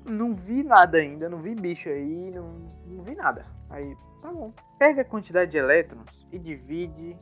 não 0.06 0.36
vi 0.36 0.64
nada 0.64 0.98
ainda, 0.98 1.30
não 1.30 1.40
vi 1.40 1.56
bicho 1.56 1.90
aí, 1.90 2.32
não, 2.32 2.66
não 2.88 3.04
vi 3.04 3.16
nada. 3.16 3.44
Aí, 3.70 3.96
tá 4.22 4.32
bom. 4.32 4.52
Pega 4.78 5.02
a 5.02 5.06
quantidade 5.06 5.52
de 5.52 5.58
elétrons 5.58 6.10
e 6.32 6.40
divide 6.40 7.16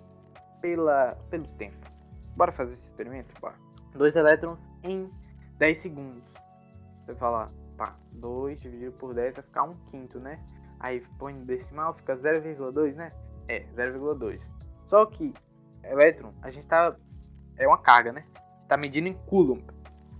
pela, 0.61 1.15
pelo 1.29 1.45
tempo. 1.53 1.89
Bora 2.35 2.51
fazer 2.51 2.73
esse 2.73 2.87
experimento? 2.87 3.33
Bora. 3.39 3.55
2 3.93 4.15
elétrons 4.15 4.71
em 4.83 5.09
10 5.57 5.77
segundos. 5.77 6.23
Você 7.05 7.15
fala, 7.15 7.47
pá, 7.77 7.97
2 8.13 8.59
dividido 8.59 8.91
por 8.93 9.13
10 9.13 9.35
vai 9.35 9.43
ficar 9.43 9.63
1 9.63 9.71
um 9.71 9.75
quinto, 9.85 10.19
né? 10.19 10.43
Aí 10.79 11.03
põe 11.17 11.33
decimal, 11.43 11.93
fica 11.93 12.15
0,2, 12.15 12.95
né? 12.95 13.09
É, 13.47 13.65
0,2. 13.71 14.41
Só 14.87 15.05
que 15.05 15.33
elétron, 15.83 16.33
a 16.41 16.51
gente 16.51 16.67
tá. 16.67 16.95
É 17.57 17.67
uma 17.67 17.77
carga, 17.77 18.11
né? 18.11 18.25
Tá 18.67 18.77
medindo 18.77 19.07
em 19.07 19.13
coulomb. 19.13 19.63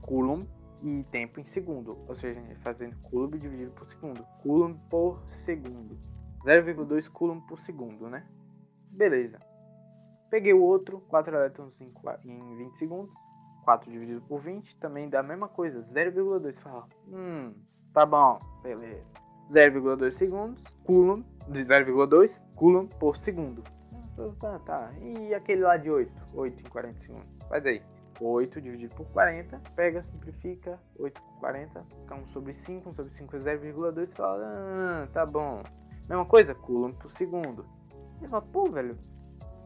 Coulomb 0.01 0.47
e 0.81 1.03
tempo 1.11 1.39
em 1.39 1.45
segundo, 1.45 1.97
ou 2.07 2.15
seja, 2.15 2.41
fazendo 2.63 2.95
coulomb 3.09 3.37
dividido 3.37 3.71
por 3.71 3.87
segundo. 3.87 4.25
Coulomb 4.41 4.77
por 4.89 5.21
segundo. 5.35 5.97
0,2 6.45 7.09
coulomb 7.09 7.45
por 7.47 7.59
segundo, 7.61 8.09
né? 8.09 8.25
Beleza. 8.91 9.39
Peguei 10.29 10.53
o 10.53 10.61
outro, 10.61 11.01
4 11.09 11.35
elétrons 11.35 11.81
em, 11.81 11.91
em 12.25 12.57
20 12.57 12.77
segundos. 12.77 13.13
4 13.63 13.91
dividido 13.91 14.21
por 14.21 14.41
20, 14.41 14.77
também 14.77 15.09
dá 15.09 15.19
a 15.19 15.23
mesma 15.23 15.47
coisa, 15.47 15.81
0,2. 15.81 16.59
Fala, 16.59 16.87
hum, 17.07 17.53
tá 17.93 18.05
bom, 18.05 18.39
beleza. 18.63 19.11
0,2 19.51 20.11
segundos, 20.11 20.63
coulomb, 20.83 21.23
de 21.47 21.61
0,2 21.61 22.43
coulomb 22.55 22.89
por 22.99 23.17
segundo. 23.17 23.63
Tá, 24.39 24.59
tá. 24.59 24.91
E 25.01 25.33
aquele 25.33 25.61
lá 25.61 25.77
de 25.77 25.89
8? 25.89 26.11
8 26.33 26.59
em 26.59 26.69
40 26.69 26.99
segundos. 26.99 27.27
Faz 27.47 27.65
aí. 27.65 27.81
8 28.21 28.61
dividido 28.61 28.95
por 28.95 29.05
40, 29.07 29.61
pega, 29.75 30.03
simplifica, 30.03 30.79
8 30.97 31.21
por 31.21 31.39
40, 31.39 31.83
fica 31.83 32.15
1 32.15 32.27
sobre 32.27 32.53
5, 32.53 32.89
1 32.89 32.93
sobre 32.93 33.11
5 33.13 33.35
é 33.35 33.39
0,2, 33.39 34.09
fala, 34.13 34.45
ah, 34.45 35.07
tá 35.13 35.25
bom. 35.25 35.63
Mesma 36.07 36.25
coisa, 36.25 36.53
coulomb 36.53 36.93
por 36.95 37.11
segundo. 37.13 37.65
E 38.21 38.27
fala, 38.27 38.41
pô, 38.41 38.69
velho, 38.69 38.97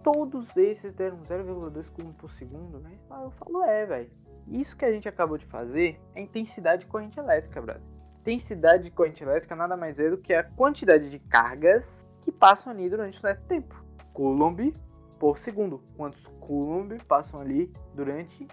todos 0.04 0.56
esses 0.56 0.94
deram 0.94 1.18
0,2 1.24 1.89
coulomb 1.89 2.13
por 2.16 2.32
segundo, 2.32 2.80
né? 2.80 2.92
eu 3.10 3.32
falo, 3.32 3.63
é, 3.63 3.86
velho. 3.86 4.12
Isso 4.48 4.78
que 4.78 4.86
a 4.86 4.92
gente 4.92 5.08
acabou 5.08 5.38
de 5.38 5.46
fazer 5.46 6.00
é 6.13 6.22
intensidade 6.22 6.84
de 6.84 6.92
corrente 6.92 7.18
elétrica, 7.18 7.62
brother. 7.62 7.82
Intensidade 8.22 8.84
de 8.84 8.92
corrente 8.92 9.24
elétrica 9.24 9.56
nada 9.56 9.76
mais 9.76 9.98
é 10.00 10.10
do 10.10 10.18
que 10.18 10.34
a 10.34 10.44
quantidade 10.44 11.10
de 11.10 11.20
cargas 11.20 12.06
que 12.24 12.32
passam 12.32 12.72
ali 12.72 12.89
durante 12.89 13.18
um 13.18 13.22
certo 13.22 13.46
tempo. 13.48 13.83
Coulomb 14.13 14.73
por 15.19 15.38
segundo. 15.39 15.82
Quantos 15.95 16.21
coulomb 16.39 16.97
passam 17.08 17.41
ali 17.41 17.71
durante 17.93 18.47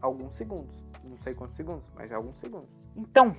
alguns 0.00 0.36
segundos. 0.36 0.76
Não 1.04 1.16
sei 1.18 1.34
quantos 1.34 1.56
segundos, 1.56 1.84
mas 1.94 2.10
é 2.10 2.14
alguns 2.14 2.36
segundos. 2.38 2.68
Então, 2.96 3.36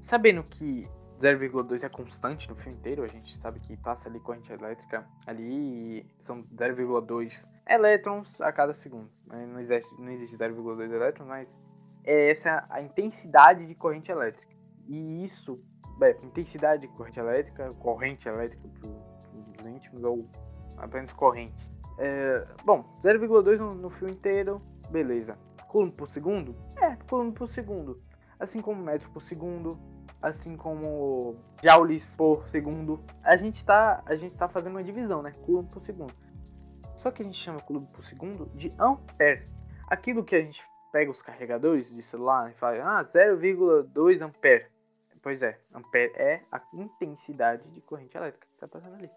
sabendo 0.00 0.42
que 0.42 0.88
0,2 1.20 1.84
é 1.84 1.88
constante 1.88 2.48
no 2.48 2.56
fio 2.56 2.72
inteiro, 2.72 3.04
a 3.04 3.06
gente 3.06 3.38
sabe 3.38 3.60
que 3.60 3.76
passa 3.76 4.08
ali 4.08 4.18
corrente 4.18 4.52
elétrica 4.52 5.06
ali 5.26 6.04
são 6.18 6.42
0,2 6.42 7.48
elétrons 7.68 8.28
a 8.40 8.50
cada 8.50 8.74
segundo. 8.74 9.08
Não 9.26 9.60
existe, 9.60 10.00
não 10.00 10.10
existe 10.10 10.36
0,2 10.36 10.90
elétrons, 10.92 11.28
mas 11.28 11.48
é 12.04 12.30
essa 12.30 12.66
a 12.68 12.82
intensidade 12.82 13.66
de 13.66 13.74
corrente 13.74 14.10
elétrica. 14.10 14.52
E 14.88 15.24
isso, 15.24 15.60
é, 16.02 16.10
intensidade 16.24 16.82
de 16.82 16.88
corrente 16.88 17.20
elétrica, 17.20 17.68
corrente 17.74 18.28
elétrica 18.28 18.68
para 18.80 19.64
os 19.64 19.66
íntimos 19.66 20.02
ou 20.02 20.28
apenas 20.82 21.12
corrente. 21.12 21.72
É, 21.98 22.46
bom, 22.64 22.84
0,2 23.02 23.58
no, 23.58 23.74
no, 23.74 23.88
fio 23.88 24.08
inteiro, 24.08 24.60
beleza. 24.90 25.38
Coulomb 25.68 25.92
por 25.92 26.10
segundo? 26.10 26.54
É, 26.80 26.96
coulomb 27.08 27.32
por 27.32 27.48
segundo. 27.48 28.02
Assim 28.38 28.60
como 28.60 28.82
metro 28.82 29.08
por 29.10 29.22
segundo, 29.22 29.78
assim 30.20 30.56
como 30.56 31.36
joules 31.62 32.14
por 32.16 32.46
segundo. 32.48 33.00
A 33.22 33.36
gente 33.36 33.56
está 33.56 34.02
a 34.04 34.16
gente 34.16 34.36
tá 34.36 34.48
fazendo 34.48 34.72
uma 34.72 34.84
divisão, 34.84 35.22
né? 35.22 35.32
Coulomb 35.46 35.68
por 35.70 35.82
segundo. 35.82 36.12
Só 36.96 37.10
que 37.10 37.22
a 37.22 37.24
gente 37.24 37.38
chama 37.38 37.60
coulomb 37.60 37.86
por 37.92 38.04
segundo 38.04 38.46
de 38.54 38.72
ampere. 38.78 39.44
Aquilo 39.88 40.24
que 40.24 40.34
a 40.34 40.40
gente 40.40 40.62
pega 40.90 41.10
os 41.10 41.22
carregadores 41.22 41.88
de 41.88 42.02
celular 42.02 42.50
e 42.50 42.54
fala, 42.54 42.98
ah, 42.98 43.04
0,2 43.04 44.20
ampere. 44.20 44.66
Pois 45.22 45.40
é, 45.40 45.58
ampere 45.72 46.12
é 46.16 46.42
a 46.50 46.60
intensidade 46.74 47.62
de 47.70 47.80
corrente 47.80 48.16
elétrica 48.16 48.44
que 48.46 48.54
está 48.54 48.66
passando 48.66 48.96
ali. 48.96 49.08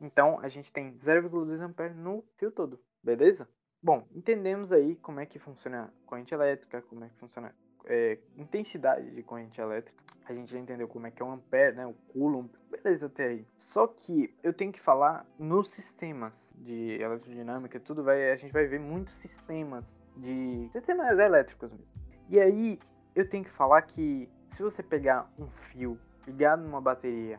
Então 0.00 0.38
a 0.40 0.48
gente 0.48 0.72
tem 0.72 0.92
0,2 0.98 1.60
ampere 1.60 1.94
no 1.94 2.24
fio 2.36 2.50
todo, 2.50 2.80
beleza? 3.02 3.48
Bom, 3.82 4.06
entendemos 4.14 4.72
aí 4.72 4.96
como 4.96 5.20
é 5.20 5.26
que 5.26 5.38
funciona 5.38 5.84
a 5.84 6.06
corrente 6.08 6.32
elétrica, 6.32 6.82
como 6.82 7.04
é 7.04 7.08
que 7.08 7.18
funciona 7.18 7.54
é, 7.84 8.18
intensidade 8.36 9.10
de 9.10 9.22
corrente 9.22 9.60
elétrica. 9.60 10.02
A 10.26 10.32
gente 10.32 10.50
já 10.50 10.58
entendeu 10.58 10.88
como 10.88 11.06
é 11.06 11.10
que 11.10 11.20
é 11.20 11.24
o 11.24 11.30
ampere, 11.30 11.76
né, 11.76 11.86
o 11.86 11.92
coulomb, 12.12 12.50
beleza 12.70 13.06
até 13.06 13.26
aí. 13.26 13.46
Só 13.58 13.86
que 13.86 14.34
eu 14.42 14.54
tenho 14.54 14.72
que 14.72 14.80
falar 14.80 15.26
nos 15.38 15.70
sistemas 15.72 16.54
de 16.56 16.98
eletrodinâmica, 17.00 17.78
tudo 17.78 18.02
vai, 18.02 18.30
a 18.30 18.36
gente 18.36 18.52
vai 18.52 18.66
ver 18.66 18.80
muitos 18.80 19.18
sistemas 19.18 19.84
de 20.16 20.68
sistemas 20.72 21.18
elétricos 21.18 21.70
mesmo. 21.70 21.94
E 22.30 22.40
aí 22.40 22.78
eu 23.14 23.28
tenho 23.28 23.44
que 23.44 23.50
falar 23.50 23.82
que 23.82 24.30
se 24.52 24.62
você 24.62 24.82
pegar 24.82 25.30
um 25.38 25.46
fio 25.70 25.98
ligado 26.26 26.62
numa 26.62 26.80
bateria 26.80 27.38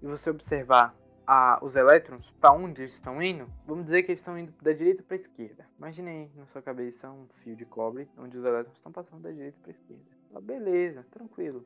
e 0.00 0.06
você 0.06 0.30
observar 0.30 0.94
a, 1.32 1.60
os 1.62 1.76
elétrons 1.76 2.28
para 2.40 2.52
onde 2.52 2.82
eles 2.82 2.94
estão 2.94 3.22
indo, 3.22 3.46
vamos 3.64 3.84
dizer 3.84 4.02
que 4.02 4.10
eles 4.10 4.18
estão 4.18 4.36
indo 4.36 4.52
da 4.60 4.72
direita 4.72 5.00
para 5.04 5.14
a 5.14 5.20
esquerda. 5.20 5.64
Imagine 5.78 6.10
aí 6.10 6.30
na 6.34 6.44
sua 6.46 6.60
cabeça 6.60 7.08
um 7.08 7.28
fio 7.44 7.54
de 7.54 7.64
cobre 7.64 8.08
onde 8.18 8.36
os 8.36 8.44
elétrons 8.44 8.76
estão 8.76 8.90
passando 8.90 9.22
da 9.22 9.30
direita 9.30 9.56
para 9.62 9.70
a 9.70 9.74
esquerda. 9.74 10.02
Ah, 10.34 10.40
beleza, 10.40 11.06
tranquilo. 11.12 11.64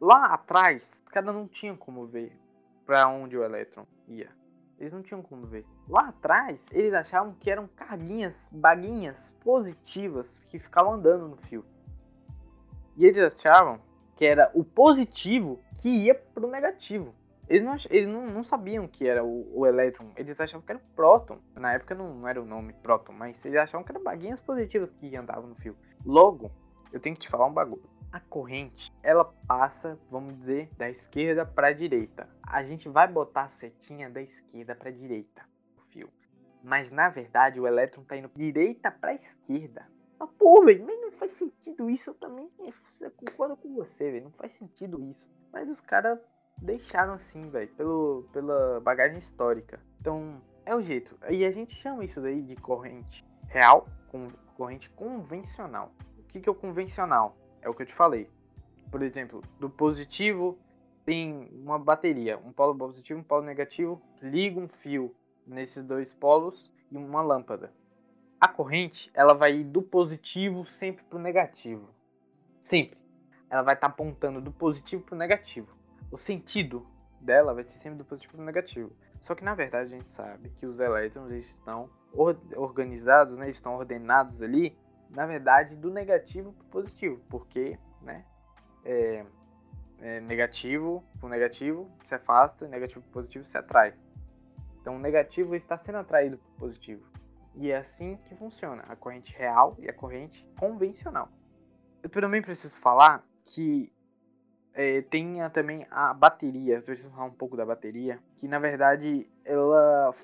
Lá 0.00 0.32
atrás, 0.32 1.04
cada 1.10 1.30
não 1.30 1.46
tinha 1.46 1.76
como 1.76 2.06
ver 2.06 2.34
para 2.86 3.06
onde 3.06 3.36
o 3.36 3.44
elétron 3.44 3.84
ia. 4.08 4.30
Eles 4.78 4.94
não 4.94 5.02
tinham 5.02 5.20
como 5.20 5.46
ver. 5.46 5.66
Lá 5.86 6.08
atrás, 6.08 6.58
eles 6.70 6.94
achavam 6.94 7.34
que 7.34 7.50
eram 7.50 7.68
carguinhas, 7.68 8.48
baguinhas 8.50 9.30
positivas 9.44 10.40
que 10.48 10.58
ficavam 10.58 10.94
andando 10.94 11.28
no 11.28 11.36
fio. 11.36 11.66
E 12.96 13.04
eles 13.04 13.36
achavam 13.36 13.78
que 14.16 14.24
era 14.24 14.50
o 14.54 14.64
positivo 14.64 15.62
que 15.78 15.90
ia 15.90 16.14
pro 16.14 16.48
negativo. 16.48 17.14
Eles 17.52 17.66
não, 17.66 17.76
eles 17.90 18.08
não, 18.08 18.26
não 18.28 18.44
sabiam 18.44 18.88
que 18.88 19.06
era 19.06 19.22
o, 19.22 19.46
o 19.54 19.66
elétron, 19.66 20.10
eles 20.16 20.40
achavam 20.40 20.64
que 20.64 20.72
era 20.72 20.78
o 20.78 20.94
próton. 20.96 21.38
Na 21.54 21.74
época 21.74 21.94
não, 21.94 22.14
não 22.14 22.26
era 22.26 22.40
o 22.40 22.46
nome 22.46 22.72
próton, 22.72 23.12
mas 23.12 23.44
eles 23.44 23.58
achavam 23.58 23.84
que 23.84 23.92
eram 23.92 24.02
baguinhas 24.02 24.40
positivas 24.40 24.90
que 24.94 25.14
andavam 25.14 25.50
no 25.50 25.54
fio. 25.54 25.76
Logo, 26.02 26.50
eu 26.90 26.98
tenho 26.98 27.14
que 27.14 27.20
te 27.20 27.28
falar 27.28 27.44
um 27.44 27.52
bagulho. 27.52 27.84
A 28.10 28.20
corrente, 28.20 28.90
ela 29.02 29.26
passa, 29.46 29.98
vamos 30.10 30.34
dizer, 30.38 30.70
da 30.78 30.88
esquerda 30.88 31.44
para 31.44 31.66
a 31.66 31.72
direita. 31.74 32.26
A 32.42 32.62
gente 32.62 32.88
vai 32.88 33.06
botar 33.06 33.42
a 33.42 33.50
setinha 33.50 34.08
da 34.08 34.22
esquerda 34.22 34.74
para 34.74 34.88
a 34.88 34.92
direita, 34.92 35.42
o 35.76 35.82
fio. 35.92 36.08
Mas 36.64 36.90
na 36.90 37.10
verdade 37.10 37.60
o 37.60 37.66
elétron 37.66 38.00
está 38.00 38.16
indo 38.16 38.30
direita 38.34 38.90
para 38.90 39.12
esquerda. 39.12 39.86
Mas, 40.18 40.30
pô, 40.38 40.64
velho, 40.64 40.86
mas 40.86 40.98
não 41.02 41.12
faz 41.12 41.34
sentido 41.34 41.90
isso. 41.90 42.08
Eu 42.08 42.14
também 42.14 42.48
eu 42.58 43.10
concordo 43.10 43.56
com 43.56 43.74
você, 43.74 44.10
velho. 44.10 44.24
Não 44.24 44.32
faz 44.32 44.52
sentido 44.54 45.02
isso. 45.02 45.26
Mas 45.52 45.68
os 45.68 45.80
caras 45.80 46.18
deixaram 46.60 47.14
assim, 47.14 47.48
velho, 47.48 47.68
pela 48.32 48.80
bagagem 48.80 49.18
histórica. 49.18 49.80
Então, 50.00 50.40
é 50.64 50.74
o 50.74 50.80
jeito. 50.80 51.16
E 51.28 51.44
a 51.44 51.50
gente 51.50 51.76
chama 51.76 52.04
isso 52.04 52.20
daí 52.20 52.40
de 52.42 52.56
corrente 52.56 53.24
real, 53.48 53.86
com 54.08 54.28
corrente 54.56 54.88
convencional. 54.90 55.92
O 56.18 56.22
que, 56.24 56.40
que 56.40 56.48
é 56.48 56.52
o 56.52 56.54
convencional? 56.54 57.36
É 57.60 57.68
o 57.68 57.74
que 57.74 57.82
eu 57.82 57.86
te 57.86 57.94
falei. 57.94 58.30
Por 58.90 59.02
exemplo, 59.02 59.42
do 59.58 59.68
positivo 59.68 60.58
tem 61.04 61.48
uma 61.52 61.78
bateria, 61.78 62.38
um 62.38 62.52
polo 62.52 62.76
positivo 62.76 63.18
um 63.18 63.24
polo 63.24 63.42
negativo, 63.42 64.00
liga 64.20 64.60
um 64.60 64.68
fio 64.68 65.14
nesses 65.46 65.82
dois 65.84 66.14
polos 66.14 66.72
e 66.90 66.96
uma 66.96 67.22
lâmpada. 67.22 67.72
A 68.40 68.48
corrente, 68.48 69.10
ela 69.14 69.34
vai 69.34 69.56
ir 69.56 69.64
do 69.64 69.82
positivo 69.82 70.64
sempre 70.64 71.04
para 71.04 71.18
o 71.18 71.22
negativo. 71.22 71.88
Sempre. 72.64 72.98
Ela 73.50 73.62
vai 73.62 73.74
estar 73.74 73.88
tá 73.88 73.92
apontando 73.92 74.40
do 74.40 74.52
positivo 74.52 75.02
para 75.02 75.14
o 75.14 75.18
negativo 75.18 75.81
o 76.12 76.18
sentido 76.18 76.86
dela 77.20 77.54
vai 77.54 77.64
ser 77.64 77.78
sempre 77.78 77.98
do 77.98 78.04
positivo 78.04 78.34
para 78.34 78.42
o 78.42 78.46
negativo. 78.46 78.92
Só 79.22 79.34
que 79.34 79.42
na 79.42 79.54
verdade 79.54 79.94
a 79.94 79.96
gente 79.96 80.12
sabe 80.12 80.50
que 80.50 80.66
os 80.66 80.78
elétrons 80.78 81.30
eles 81.30 81.46
estão 81.46 81.88
organizados, 82.54 83.36
né, 83.36 83.48
estão 83.48 83.76
ordenados 83.76 84.42
ali, 84.42 84.76
na 85.08 85.24
verdade 85.26 85.74
do 85.74 85.90
negativo 85.90 86.52
para 86.52 86.64
o 86.64 86.68
positivo, 86.68 87.20
porque, 87.30 87.78
né, 88.02 88.24
é, 88.84 89.24
é 90.00 90.20
negativo 90.20 91.02
com 91.20 91.28
negativo 91.28 91.90
se 92.04 92.14
afasta, 92.14 92.68
negativo 92.68 93.00
para 93.02 93.12
positivo 93.12 93.48
se 93.48 93.56
atrai. 93.56 93.94
Então 94.80 94.96
o 94.96 94.98
negativo 94.98 95.54
está 95.54 95.78
sendo 95.78 95.98
atraído 95.98 96.36
para 96.36 96.50
o 96.50 96.58
positivo. 96.58 97.06
E 97.54 97.70
é 97.70 97.76
assim 97.76 98.16
que 98.28 98.34
funciona 98.34 98.82
a 98.88 98.96
corrente 98.96 99.36
real 99.36 99.76
e 99.78 99.88
a 99.88 99.92
corrente 99.92 100.44
convencional. 100.58 101.28
Eu 102.02 102.10
também 102.10 102.42
preciso 102.42 102.76
falar 102.76 103.24
que 103.44 103.92
é, 104.74 105.02
tem 105.02 105.38
também 105.50 105.86
a 105.90 106.14
bateria, 106.14 106.76
eu 106.76 106.82
preciso 106.82 107.10
falar 107.10 107.26
um 107.26 107.32
pouco 107.32 107.56
da 107.56 107.66
bateria, 107.66 108.18
que 108.36 108.48
na 108.48 108.58
verdade 108.58 109.26
ela 109.44 110.14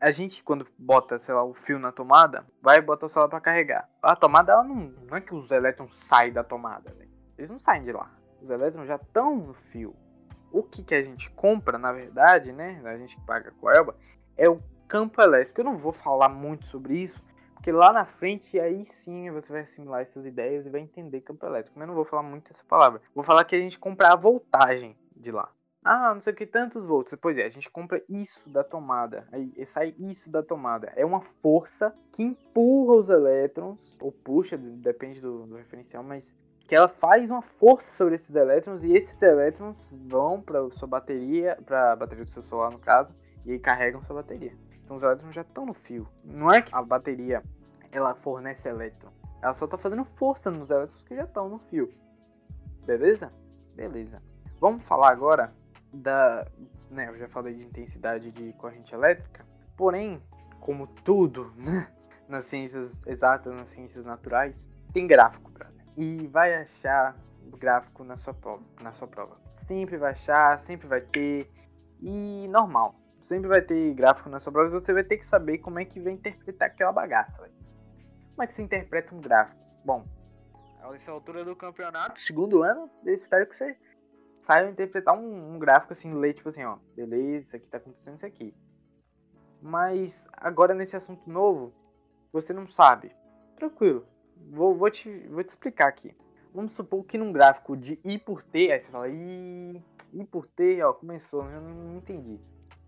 a 0.00 0.10
gente 0.10 0.44
quando 0.44 0.66
bota, 0.78 1.18
sei 1.18 1.34
lá, 1.34 1.42
o 1.42 1.54
fio 1.54 1.78
na 1.78 1.90
tomada, 1.90 2.46
vai 2.62 2.80
botar 2.80 3.06
o 3.06 3.08
celular 3.08 3.28
para 3.28 3.40
carregar. 3.40 3.88
A 4.00 4.14
tomada 4.14 4.52
ela 4.52 4.62
não, 4.62 4.76
não 4.76 5.16
é 5.16 5.20
que 5.20 5.34
os 5.34 5.50
elétrons 5.50 5.94
saem 5.94 6.32
da 6.32 6.44
tomada, 6.44 6.94
né? 6.94 7.08
eles 7.38 7.50
não 7.50 7.60
saem 7.60 7.84
de 7.84 7.92
lá. 7.92 8.10
Os 8.42 8.50
elétrons 8.50 8.86
já 8.86 8.96
estão 8.96 9.36
no 9.36 9.54
fio. 9.54 9.94
O 10.50 10.62
que, 10.62 10.82
que 10.82 10.94
a 10.94 11.02
gente 11.02 11.30
compra, 11.30 11.78
na 11.78 11.92
verdade, 11.92 12.52
né? 12.52 12.80
A 12.84 12.96
gente 12.96 13.18
paga 13.20 13.52
com 13.60 13.68
a 13.68 13.76
Elba, 13.76 13.94
é 14.36 14.48
o 14.48 14.60
campo 14.88 15.20
elétrico. 15.22 15.60
Eu 15.60 15.64
não 15.64 15.76
vou 15.76 15.92
falar 15.92 16.28
muito 16.28 16.66
sobre 16.66 16.96
isso, 16.96 17.22
porque 17.68 17.72
lá 17.76 17.92
na 17.92 18.06
frente, 18.06 18.58
aí 18.58 18.82
sim 18.86 19.30
você 19.30 19.52
vai 19.52 19.60
assimilar 19.60 20.00
essas 20.00 20.24
ideias 20.24 20.64
e 20.64 20.70
vai 20.70 20.80
entender 20.80 21.20
campo 21.20 21.44
elétrico. 21.44 21.78
Mas 21.78 21.82
eu 21.82 21.88
não 21.88 21.94
vou 21.94 22.06
falar 22.06 22.22
muito 22.22 22.50
essa 22.50 22.64
palavra. 22.64 23.02
Vou 23.14 23.22
falar 23.22 23.44
que 23.44 23.54
a 23.54 23.60
gente 23.60 23.78
compra 23.78 24.08
a 24.10 24.16
voltagem 24.16 24.96
de 25.14 25.30
lá. 25.30 25.50
Ah, 25.84 26.14
não 26.14 26.22
sei 26.22 26.32
o 26.32 26.36
que, 26.36 26.46
tantos 26.46 26.86
volts. 26.86 27.14
Pois 27.20 27.36
é, 27.36 27.44
a 27.44 27.50
gente 27.50 27.70
compra 27.70 28.02
isso 28.08 28.48
da 28.48 28.64
tomada. 28.64 29.28
Aí 29.30 29.52
sai 29.66 29.94
isso 29.98 30.30
da 30.30 30.42
tomada. 30.42 30.94
É 30.96 31.04
uma 31.04 31.20
força 31.20 31.94
que 32.16 32.22
empurra 32.22 33.02
os 33.02 33.10
elétrons, 33.10 33.98
ou 34.00 34.12
puxa, 34.12 34.56
depende 34.56 35.20
do, 35.20 35.44
do 35.44 35.56
referencial, 35.56 36.02
mas 36.02 36.34
que 36.66 36.74
ela 36.74 36.88
faz 36.88 37.30
uma 37.30 37.42
força 37.42 37.98
sobre 37.98 38.14
esses 38.14 38.34
elétrons 38.34 38.82
e 38.82 38.96
esses 38.96 39.20
elétrons 39.20 39.86
vão 39.92 40.40
para 40.40 40.70
sua 40.70 40.88
bateria, 40.88 41.58
para 41.66 41.92
a 41.92 41.96
bateria 41.96 42.24
do 42.24 42.30
seu 42.30 42.42
celular 42.42 42.70
no 42.70 42.78
caso, 42.78 43.14
e 43.44 43.52
aí 43.52 43.58
carregam 43.58 44.02
sua 44.04 44.16
bateria. 44.16 44.56
Então 44.82 44.96
os 44.96 45.02
elétrons 45.02 45.34
já 45.34 45.42
estão 45.42 45.66
no 45.66 45.74
fio. 45.74 46.08
Não 46.24 46.50
é 46.50 46.62
que 46.62 46.74
a 46.74 46.80
bateria 46.80 47.42
ela 47.92 48.14
fornece 48.14 48.68
elétron. 48.68 49.10
Ela 49.42 49.52
só 49.52 49.64
está 49.64 49.78
fazendo 49.78 50.04
força 50.04 50.50
nos 50.50 50.70
elétrons 50.70 51.02
que 51.02 51.14
já 51.14 51.24
estão 51.24 51.48
no 51.48 51.58
fio. 51.70 51.92
Beleza? 52.84 53.32
Beleza. 53.74 54.22
Vamos 54.60 54.82
falar 54.84 55.10
agora 55.10 55.52
da. 55.92 56.46
Né, 56.90 57.08
eu 57.08 57.18
já 57.18 57.28
falei 57.28 57.54
de 57.54 57.64
intensidade 57.64 58.30
de 58.32 58.52
corrente 58.54 58.94
elétrica. 58.94 59.44
Porém, 59.76 60.22
como 60.60 60.86
tudo 60.86 61.52
né, 61.56 61.88
nas 62.28 62.46
ciências 62.46 62.90
exatas, 63.06 63.54
nas 63.54 63.68
ciências 63.68 64.04
naturais, 64.04 64.54
tem 64.92 65.06
gráfico, 65.06 65.50
brother. 65.50 65.84
E 65.96 66.26
vai 66.26 66.54
achar 66.54 67.16
gráfico 67.58 68.02
na 68.02 68.16
sua 68.16 68.34
prova. 68.34 68.62
Na 68.80 68.92
sua 68.92 69.06
prova. 69.06 69.36
Sempre 69.54 69.96
vai 69.96 70.12
achar, 70.12 70.58
sempre 70.60 70.88
vai 70.88 71.00
ter. 71.00 71.50
E 72.00 72.48
normal 72.48 72.94
sempre 73.28 73.48
vai 73.48 73.60
ter 73.60 73.92
gráfico 73.94 74.28
na 74.30 74.40
sua 74.40 74.52
prova, 74.52 74.70
você 74.70 74.92
vai 74.92 75.04
ter 75.04 75.18
que 75.18 75.26
saber 75.26 75.58
como 75.58 75.78
é 75.78 75.84
que 75.84 76.00
vai 76.00 76.14
interpretar 76.14 76.68
aquela 76.68 76.90
bagaça. 76.90 77.40
Véio. 77.40 77.52
Como 78.38 78.44
é 78.44 78.46
que 78.46 78.54
se 78.54 78.62
interpreta 78.62 79.12
um 79.12 79.20
gráfico? 79.20 79.60
Bom, 79.84 80.06
a 80.80 80.94
essa 80.94 81.10
altura 81.10 81.44
do 81.44 81.56
campeonato, 81.56 82.20
segundo 82.20 82.62
ano, 82.62 82.88
eu 83.04 83.12
espero 83.12 83.44
que 83.48 83.56
você 83.56 83.76
saiba 84.46 84.70
interpretar 84.70 85.18
um, 85.18 85.54
um, 85.54 85.58
gráfico 85.58 85.92
assim, 85.92 86.14
ler 86.14 86.34
tipo 86.34 86.48
assim, 86.48 86.62
ó, 86.62 86.78
beleza, 86.94 87.46
isso 87.46 87.56
aqui 87.56 87.66
tá 87.66 87.78
acontecendo 87.78 88.14
isso 88.14 88.26
aqui. 88.26 88.54
Mas 89.60 90.24
agora 90.32 90.72
nesse 90.72 90.94
assunto 90.94 91.28
novo, 91.28 91.74
você 92.32 92.52
não 92.52 92.70
sabe. 92.70 93.10
Tranquilo, 93.56 94.06
vou, 94.52 94.72
vou, 94.72 94.88
te, 94.88 95.10
vou 95.26 95.42
te 95.42 95.50
explicar 95.50 95.88
aqui. 95.88 96.16
Vamos 96.54 96.74
supor 96.74 97.04
que 97.06 97.18
num 97.18 97.32
gráfico 97.32 97.76
de 97.76 97.98
I 98.04 98.20
por 98.20 98.44
T, 98.44 98.70
aí 98.70 98.80
você 98.80 98.88
fala 98.88 99.08
I, 99.08 99.82
I 100.12 100.24
por 100.24 100.46
T, 100.46 100.80
ó, 100.80 100.92
começou, 100.92 101.42
eu 101.50 101.60
não 101.60 101.96
entendi. 101.96 102.38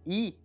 I 0.06 0.38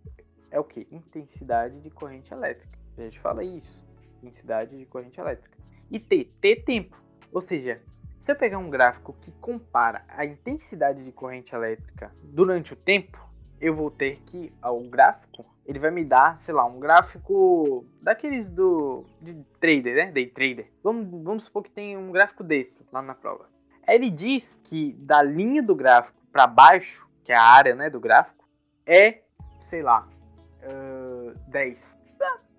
é 0.50 0.58
o 0.58 0.64
que? 0.64 0.88
Intensidade 0.90 1.80
de 1.80 1.90
corrente 1.90 2.34
elétrica. 2.34 2.76
A 2.98 3.02
gente 3.02 3.20
fala 3.20 3.44
isso. 3.44 3.85
Intensidade 4.22 4.76
de 4.76 4.86
corrente 4.86 5.20
elétrica. 5.20 5.56
E 5.90 5.98
T, 5.98 6.30
T 6.40 6.56
tempo. 6.56 6.96
Ou 7.32 7.42
seja, 7.42 7.80
se 8.18 8.32
eu 8.32 8.36
pegar 8.36 8.58
um 8.58 8.70
gráfico 8.70 9.14
que 9.20 9.30
compara 9.32 10.04
a 10.08 10.24
intensidade 10.24 11.04
de 11.04 11.12
corrente 11.12 11.54
elétrica 11.54 12.12
durante 12.24 12.72
o 12.72 12.76
tempo, 12.76 13.24
eu 13.60 13.74
vou 13.74 13.90
ter 13.90 14.20
que 14.26 14.52
o 14.62 14.80
gráfico, 14.88 15.44
ele 15.64 15.78
vai 15.78 15.90
me 15.90 16.04
dar, 16.04 16.38
sei 16.38 16.52
lá, 16.52 16.64
um 16.66 16.78
gráfico 16.78 17.86
daqueles 18.02 18.48
do 18.48 19.04
de 19.20 19.34
trader, 19.60 19.94
né? 19.94 20.12
Day 20.12 20.26
trader. 20.26 20.70
Vamos, 20.82 21.22
vamos 21.22 21.44
supor 21.44 21.62
que 21.62 21.70
tem 21.70 21.96
um 21.96 22.10
gráfico 22.10 22.44
desse 22.44 22.84
lá 22.92 23.00
na 23.00 23.14
prova. 23.14 23.48
Ele 23.86 24.10
diz 24.10 24.60
que 24.64 24.92
da 24.94 25.22
linha 25.22 25.62
do 25.62 25.74
gráfico 25.74 26.20
para 26.32 26.46
baixo, 26.46 27.08
que 27.24 27.32
é 27.32 27.36
a 27.36 27.42
área, 27.42 27.74
né, 27.74 27.88
do 27.88 28.00
gráfico, 28.00 28.44
é 28.84 29.22
sei 29.68 29.82
lá, 29.82 30.08
uh, 30.62 31.38
10. 31.48 31.98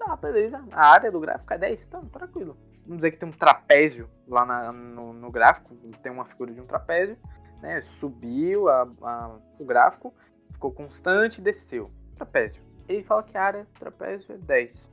Ah, 0.08 0.16
beleza. 0.16 0.64
A 0.72 0.90
área 0.90 1.12
do 1.12 1.20
gráfico 1.20 1.54
é 1.54 1.58
10, 1.58 1.84
então 1.84 2.06
tranquilo. 2.06 2.58
Vamos 2.86 3.00
dizer 3.00 3.12
que 3.12 3.18
tem 3.18 3.28
um 3.28 3.34
trapézio 3.34 4.10
lá 4.26 4.46
na, 4.46 4.72
no, 4.72 5.12
no, 5.12 5.30
gráfico, 5.30 5.76
tem 6.02 6.10
uma 6.10 6.24
figura 6.24 6.54
de 6.54 6.62
um 6.62 6.66
trapézio, 6.66 7.18
né? 7.62 7.82
Subiu 7.90 8.70
a, 8.70 8.88
a, 9.02 9.38
o 9.60 9.66
gráfico, 9.66 10.14
ficou 10.54 10.72
constante 10.72 11.42
desceu. 11.42 11.92
Trapézio. 12.16 12.64
Ele 12.88 13.04
fala 13.04 13.22
que 13.22 13.38
a 13.38 13.44
área 13.44 13.64
do 13.66 13.80
trapézio 13.80 14.34
é 14.34 14.38
10. 14.38 14.88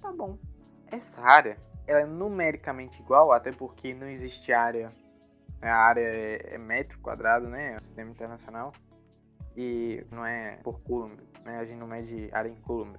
Tá 0.00 0.12
bom. 0.12 0.38
Essa 0.86 1.20
área 1.20 1.56
ela 1.84 2.02
é 2.02 2.06
numericamente 2.06 3.02
igual, 3.02 3.32
até 3.32 3.50
porque 3.50 3.92
não 3.92 4.06
existe 4.06 4.52
área. 4.52 4.92
A 5.60 5.74
área 5.74 6.02
é, 6.02 6.54
é 6.54 6.58
metro 6.58 7.00
quadrado, 7.00 7.48
né? 7.48 7.72
É 7.72 7.76
o 7.78 7.82
sistema 7.82 8.12
internacional 8.12 8.72
e 9.56 10.06
não 10.10 10.24
é 10.24 10.58
por 10.62 10.80
coulomb, 10.82 11.18
né? 11.44 11.58
A 11.58 11.64
gente 11.64 11.78
não 11.78 11.88
mede 11.88 12.30
área 12.32 12.48
em 12.48 12.54
coulomb. 12.54 12.96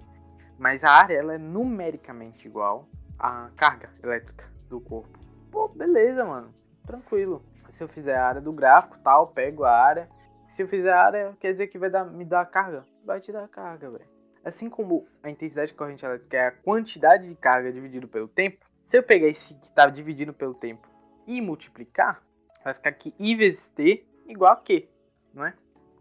Mas 0.63 0.81
a 0.81 0.91
área 0.91 1.17
ela 1.17 1.33
é 1.33 1.37
numericamente 1.37 2.47
igual 2.47 2.87
à 3.19 3.49
carga 3.57 3.89
elétrica 4.01 4.49
do 4.69 4.79
corpo. 4.79 5.19
Pô, 5.51 5.67
beleza, 5.67 6.23
mano. 6.23 6.55
Tranquilo. 6.87 7.43
Se 7.73 7.83
eu 7.83 7.89
fizer 7.89 8.15
a 8.15 8.25
área 8.25 8.39
do 8.39 8.53
gráfico, 8.53 8.97
tal, 9.03 9.27
pego 9.27 9.65
a 9.65 9.77
área. 9.77 10.09
Se 10.51 10.61
eu 10.61 10.67
fizer 10.69 10.93
área, 10.93 11.35
quer 11.37 11.51
dizer 11.51 11.67
que 11.67 11.77
vai 11.77 11.89
dar, 11.89 12.05
me 12.05 12.23
dar 12.23 12.45
carga? 12.45 12.85
Vai 13.03 13.19
te 13.19 13.29
dar 13.29 13.45
carga, 13.49 13.91
velho. 13.91 14.05
Assim 14.41 14.69
como 14.69 15.05
a 15.21 15.29
intensidade 15.29 15.71
de 15.71 15.77
corrente 15.77 16.05
elétrica 16.05 16.37
é 16.37 16.47
a 16.47 16.51
quantidade 16.51 17.27
de 17.27 17.35
carga 17.35 17.69
dividido 17.69 18.07
pelo 18.07 18.29
tempo, 18.29 18.65
se 18.81 18.97
eu 18.97 19.03
pegar 19.03 19.27
esse 19.27 19.55
que 19.55 19.65
está 19.65 19.87
dividido 19.87 20.33
pelo 20.33 20.53
tempo 20.53 20.87
e 21.27 21.41
multiplicar, 21.41 22.23
vai 22.63 22.73
ficar 22.73 22.93
que 22.93 23.13
I 23.19 23.35
vezes 23.35 23.67
T 23.67 24.07
igual 24.29 24.53
a 24.53 24.55
Q, 24.55 24.87
não 25.33 25.45
é? 25.45 25.53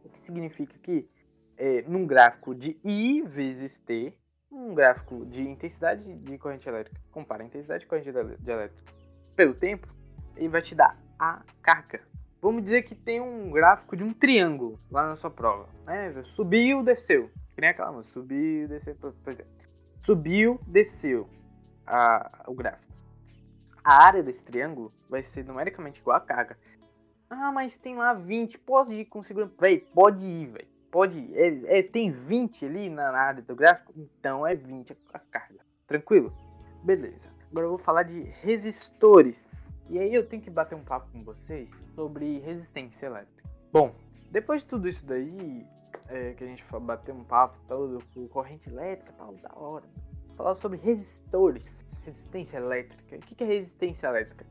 O 0.05 0.09
que 0.09 0.22
significa 0.22 0.79
que 0.79 1.09
é, 1.57 1.83
num 1.83 2.07
gráfico 2.07 2.55
de 2.55 2.79
I 2.85 3.22
vezes 3.22 3.81
T, 3.81 4.14
um 4.53 4.75
gráfico 4.75 5.25
de 5.27 5.43
intensidade 5.43 6.03
de 6.03 6.38
corrente 6.38 6.69
elétrica, 6.69 7.01
compara 7.11 7.43
a 7.43 7.47
intensidade 7.47 7.85
de 7.85 7.88
corrente 7.88 8.09
elétrica 8.09 8.93
pelo 9.35 9.55
tempo, 9.55 9.88
ele 10.37 10.49
vai 10.49 10.61
te 10.61 10.75
dar 10.75 10.97
a 11.19 11.43
carga. 11.62 12.03
Vamos 12.41 12.65
dizer 12.65 12.83
que 12.83 12.95
tem 12.95 13.21
um 13.21 13.51
gráfico 13.51 13.97
de 13.97 14.03
um 14.05 14.12
triângulo 14.12 14.79
lá 14.91 15.09
na 15.09 15.17
sua 15.17 15.31
prova. 15.31 15.69
Né? 15.87 16.23
Subiu, 16.25 16.83
desceu. 16.83 17.31
Que 17.55 17.61
nem 17.61 17.71
aquela 17.71 17.93
música. 17.93 18.12
Subiu, 18.12 18.69
desceu. 18.69 18.97
Subiu, 20.05 20.61
desceu 20.67 21.29
a, 21.87 22.45
o 22.47 22.55
gráfico. 22.55 22.93
A 23.85 24.05
área 24.05 24.23
desse 24.23 24.45
triângulo 24.45 24.93
vai 25.09 25.23
ser 25.23 25.45
numericamente 25.45 26.01
igual 26.01 26.17
a 26.17 26.21
carga. 26.21 26.59
Ah, 27.31 27.53
mas 27.53 27.79
tem 27.79 27.97
lá 27.97 28.12
20. 28.12 28.59
Pode 28.59 28.95
ir 28.95 29.05
com 29.07 29.23
segurança. 29.23 29.55
Véi, 29.61 29.79
pode 29.79 30.25
ir, 30.25 30.47
velho. 30.47 30.72
Pode 30.92 31.18
ir. 31.18 31.35
É, 31.35 31.78
é, 31.78 31.83
tem 31.83 32.12
20 32.12 32.66
ali 32.66 32.90
na, 32.90 33.11
na 33.11 33.18
área 33.18 33.42
do 33.42 33.57
gráfico. 33.57 33.94
Então 33.96 34.46
é 34.46 34.55
20 34.55 34.94
a 35.14 35.18
carga. 35.18 35.61
Tranquilo? 35.88 36.31
Beleza. 36.85 37.31
Agora 37.50 37.66
eu 37.66 37.70
vou 37.70 37.78
falar 37.78 38.02
de 38.02 38.20
resistores. 38.42 39.74
E 39.88 39.98
aí 39.98 40.14
eu 40.14 40.26
tenho 40.28 40.42
que 40.42 40.50
bater 40.50 40.74
um 40.74 40.85
papo 40.85 41.11
com 41.11 41.24
vocês 41.24 41.70
sobre 41.94 42.40
resistência 42.40 43.07
elétrica. 43.07 43.42
Bom, 43.72 43.94
depois 44.31 44.62
de 44.62 44.68
tudo 44.68 44.87
isso 44.87 45.05
daí, 45.07 45.66
é, 46.09 46.35
que 46.35 46.44
a 46.44 46.46
gente 46.46 46.62
bateu 46.83 47.14
um 47.14 47.24
papo 47.24 47.59
todo 47.66 47.98
com 48.12 48.28
corrente 48.28 48.68
elétrica, 48.68 49.14
tal, 49.16 49.35
da 49.37 49.50
hora. 49.55 49.85
Falar 50.37 50.55
sobre 50.55 50.76
resistores, 50.78 51.83
resistência 52.05 52.59
elétrica. 52.59 53.16
O 53.16 53.20
que 53.20 53.42
é 53.42 53.46
resistência 53.46 54.09
elétrica? 54.09 54.44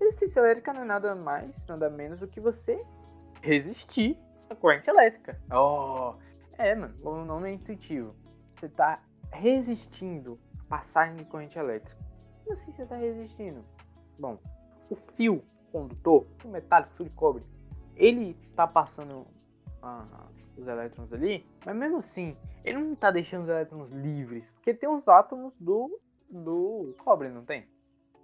Resistência 0.00 0.40
elétrica 0.40 0.72
não 0.72 0.82
é 0.82 0.86
nada 0.86 1.14
mais, 1.14 1.54
nada 1.68 1.90
menos 1.90 2.20
do 2.20 2.26
que 2.26 2.40
você 2.40 2.82
resistir 3.42 4.18
à 4.50 4.54
corrente 4.54 4.88
elétrica. 4.88 5.38
Oh, 5.52 6.14
é, 6.58 6.74
mano, 6.74 6.94
o 7.02 7.24
nome 7.24 7.50
é 7.50 7.52
intuitivo. 7.54 8.14
Você 8.56 8.66
está 8.66 9.02
resistindo 9.32 10.38
a 10.60 10.64
passagem 10.64 11.16
de 11.16 11.24
corrente 11.24 11.58
elétrica. 11.58 11.96
Como 12.44 12.58
assim 12.58 12.72
você 12.72 12.82
está 12.82 12.96
resistindo? 12.96 13.64
Bom, 14.18 14.38
o 14.90 14.96
fio 15.16 15.42
condutor, 15.72 16.26
fio 16.38 16.50
metálico, 16.50 16.92
fio 16.94 17.06
de 17.06 17.10
cobre, 17.12 17.44
ele 17.96 18.36
está 18.48 18.66
passando 18.66 19.26
ah, 19.82 20.28
os 20.56 20.66
elétrons 20.66 21.12
ali, 21.12 21.44
mas 21.64 21.74
mesmo 21.74 21.98
assim, 21.98 22.36
ele 22.64 22.78
não 22.78 22.92
está 22.92 23.10
deixando 23.10 23.42
os 23.42 23.48
elétrons 23.48 23.90
livres, 23.90 24.50
porque 24.52 24.72
tem 24.72 24.88
os 24.88 25.08
átomos 25.08 25.52
do, 25.58 26.00
do 26.30 26.94
cobre, 26.98 27.28
não 27.28 27.44
tem? 27.44 27.66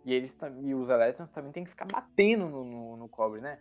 E, 0.05 0.15
eles, 0.15 0.37
e 0.63 0.75
os 0.75 0.89
elétrons 0.89 1.31
também 1.31 1.53
tem 1.53 1.65
que 1.65 1.71
ficar 1.71 1.87
batendo 1.87 2.49
no, 2.49 2.65
no, 2.65 2.97
no 2.97 3.09
cobre, 3.09 3.41
né? 3.41 3.59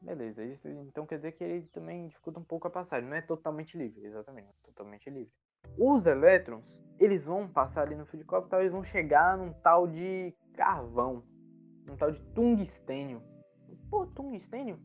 Beleza. 0.00 0.44
Isso, 0.44 0.68
então 0.68 1.06
quer 1.06 1.16
dizer 1.16 1.32
que 1.32 1.44
ele 1.44 1.66
também 1.68 2.08
dificulta 2.08 2.40
um 2.40 2.44
pouco 2.44 2.66
a 2.66 2.70
passagem. 2.70 3.08
Não 3.08 3.16
é 3.16 3.22
totalmente 3.22 3.76
livre, 3.76 4.04
exatamente. 4.04 4.48
É 4.48 4.66
totalmente 4.66 5.10
livre. 5.10 5.32
Os 5.76 6.06
elétrons, 6.06 6.64
eles 6.98 7.24
vão 7.24 7.48
passar 7.48 7.82
ali 7.82 7.94
no 7.94 8.06
fio 8.06 8.18
de 8.18 8.24
cobre, 8.24 8.48
tal, 8.48 8.60
eles 8.60 8.72
vão 8.72 8.84
chegar 8.84 9.36
num 9.36 9.52
tal 9.52 9.86
de 9.86 10.34
carvão, 10.54 11.22
num 11.86 11.96
tal 11.96 12.10
de 12.10 12.22
tungstênio. 12.32 13.22
Pô, 13.90 14.06
tungstênio? 14.06 14.78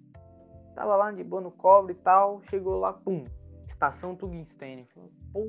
Tava 0.76 0.95
lá 0.95 1.12
de 1.12 1.23
boa 1.23 1.41
no 1.41 1.52
cobre 1.52 1.93
e 1.93 1.97
tal, 1.97 2.41
chegou 2.43 2.80
lá, 2.80 2.93
pum, 2.93 3.23
estação 3.67 4.15
tungstênio. 4.15 4.88
Pô, 5.32 5.45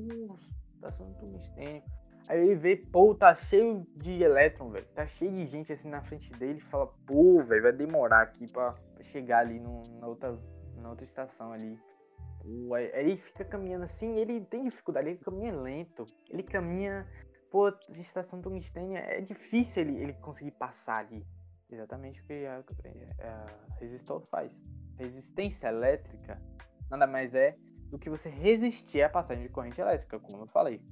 estação 0.75 1.13
tungstênio. 1.15 1.83
Aí 2.27 2.41
ele 2.41 2.55
vê, 2.55 2.77
pô, 2.77 3.15
tá 3.15 3.35
cheio 3.35 3.87
de 3.97 4.23
elétron, 4.23 4.71
velho. 4.71 4.87
Tá 4.95 5.07
cheio 5.07 5.31
de 5.31 5.47
gente 5.47 5.73
assim 5.73 5.89
na 5.89 6.03
frente 6.03 6.31
dele. 6.33 6.61
Fala, 6.61 6.87
pô, 7.07 7.43
velho, 7.43 7.63
vai 7.63 7.73
demorar 7.73 8.23
aqui 8.23 8.47
pra, 8.47 8.75
chegar 9.15 9.41
ali 9.41 9.61
no, 9.61 9.85
na, 10.01 10.07
outra, 10.07 10.39
na 10.77 10.91
outra 10.91 11.05
estação 11.05 11.53
ali. 11.53 11.79
Aí 12.75 12.91
ele 12.95 13.17
fica 13.17 13.45
caminhando 13.45 13.85
assim, 13.85 14.17
ele 14.17 14.41
tem 14.43 14.65
dificuldade, 14.65 15.09
ele 15.09 15.19
caminha 15.19 15.55
lento, 15.55 16.07
ele 16.29 16.43
caminha. 16.43 17.07
Pô, 17.51 17.69
a 17.69 17.75
estação 17.99 18.41
tungstênia 18.41 18.99
é 18.99 19.21
difícil 19.21 19.83
ele, 19.83 20.03
ele 20.03 20.13
conseguir 20.15 20.51
passar 20.53 21.07
ali. 21.07 21.25
Exatamente 21.71 22.21
o 22.21 22.25
que 22.25 22.45
a, 22.47 22.65
a 23.21 23.79
resistor 23.79 24.21
faz. 24.27 24.53
Resistência 24.99 25.69
elétrica 25.69 26.41
nada 26.91 27.07
mais 27.07 27.35
é 27.35 27.57
do 27.91 27.99
que 27.99 28.11
você 28.11 28.29
resistir 28.29 29.03
à 29.03 29.09
passagem 29.09 29.45
de 29.45 29.49
corrente 29.49 29.81
elétrica, 29.81 30.19
como 30.19 30.43
eu 30.43 30.47
falei. 30.47 30.83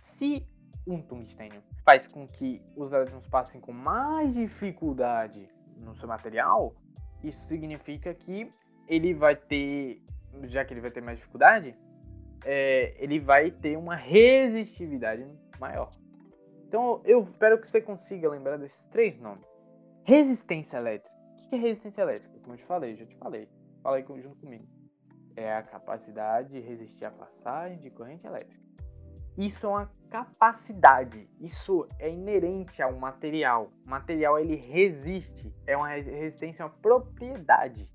Se 0.00 0.46
um 0.86 1.00
tungstênio 1.00 1.62
faz 1.84 2.08
com 2.08 2.26
que 2.26 2.62
os 2.76 2.92
elétrons 2.92 3.26
passem 3.28 3.60
com 3.60 3.72
mais 3.72 4.34
dificuldade 4.34 5.48
no 5.76 5.94
seu 5.96 6.08
material, 6.08 6.74
isso 7.22 7.46
significa 7.46 8.14
que 8.14 8.48
ele 8.88 9.14
vai 9.14 9.36
ter 9.36 10.02
já 10.44 10.64
que 10.64 10.72
ele 10.72 10.80
vai 10.80 10.90
ter 10.90 11.00
mais 11.00 11.18
dificuldade, 11.18 11.76
é, 12.44 12.94
ele 12.98 13.18
vai 13.18 13.50
ter 13.50 13.76
uma 13.76 13.94
resistividade 13.94 15.26
maior. 15.60 15.92
Então 16.66 17.02
eu 17.04 17.22
espero 17.22 17.60
que 17.60 17.68
você 17.68 17.80
consiga 17.80 18.28
lembrar 18.28 18.56
desses 18.56 18.84
três 18.86 19.18
nomes. 19.20 19.46
Resistência 20.04 20.78
elétrica. 20.78 21.12
O 21.12 21.48
que 21.48 21.54
é 21.54 21.58
resistência 21.58 22.02
elétrica? 22.02 22.38
Como 22.40 22.54
eu 22.54 22.58
te 22.58 22.64
falei, 22.64 22.96
já 22.96 23.06
te 23.06 23.16
falei. 23.16 23.48
Fala 23.82 23.96
aí 23.96 24.04
junto 24.22 24.36
comigo. 24.36 24.66
É 25.36 25.54
a 25.54 25.62
capacidade 25.62 26.50
de 26.50 26.60
resistir 26.60 27.04
à 27.04 27.10
passagem 27.10 27.78
de 27.78 27.90
corrente 27.90 28.26
elétrica. 28.26 28.61
Isso 29.36 29.66
é 29.66 29.68
uma 29.68 29.90
capacidade, 30.10 31.28
isso 31.40 31.86
é 31.98 32.10
inerente 32.10 32.82
ao 32.82 32.92
material. 32.92 33.70
O 33.86 33.90
material 33.90 34.38
ele 34.38 34.56
resiste, 34.56 35.54
é 35.66 35.76
uma 35.76 35.88
resistência, 35.88 36.62
é 36.62 36.66
uma 36.66 36.72
propriedade 36.72 37.90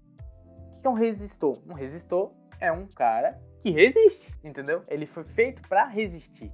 que 0.82 0.88
é 0.88 0.90
um 0.90 0.94
resistor? 0.94 1.60
Um 1.68 1.74
resistor 1.74 2.32
é 2.60 2.72
um 2.72 2.88
cara 2.88 3.40
que 3.62 3.72
resiste, 3.72 4.34
entendeu? 4.44 4.82
Ele 4.88 5.06
foi 5.06 5.24
feito 5.24 5.68
para 5.68 5.86
resistir 5.86 6.54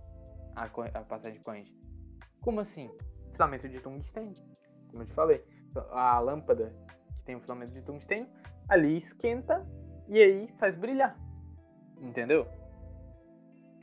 à 0.56 0.68
passagem 1.02 1.38
de 1.38 1.44
corrente. 1.44 1.74
Como 2.42 2.60
assim? 2.60 2.90
Filamento 3.34 3.68
de 3.68 3.80
tungstênio, 3.80 4.36
como 4.90 5.04
eu 5.04 5.08
te 5.08 5.14
falei. 5.14 5.44
A 5.92 6.20
lâmpada 6.20 6.74
que 7.18 7.24
tem 7.26 7.36
um 7.36 7.42
filamento 7.42 7.72
de 7.72 7.82
tungstênio, 7.82 8.28
ali 8.70 8.98
esquenta 8.98 9.66
e 10.08 10.22
aí 10.22 10.48
faz 10.60 10.76
brilhar. 10.76 11.18
Entendeu? 12.02 12.48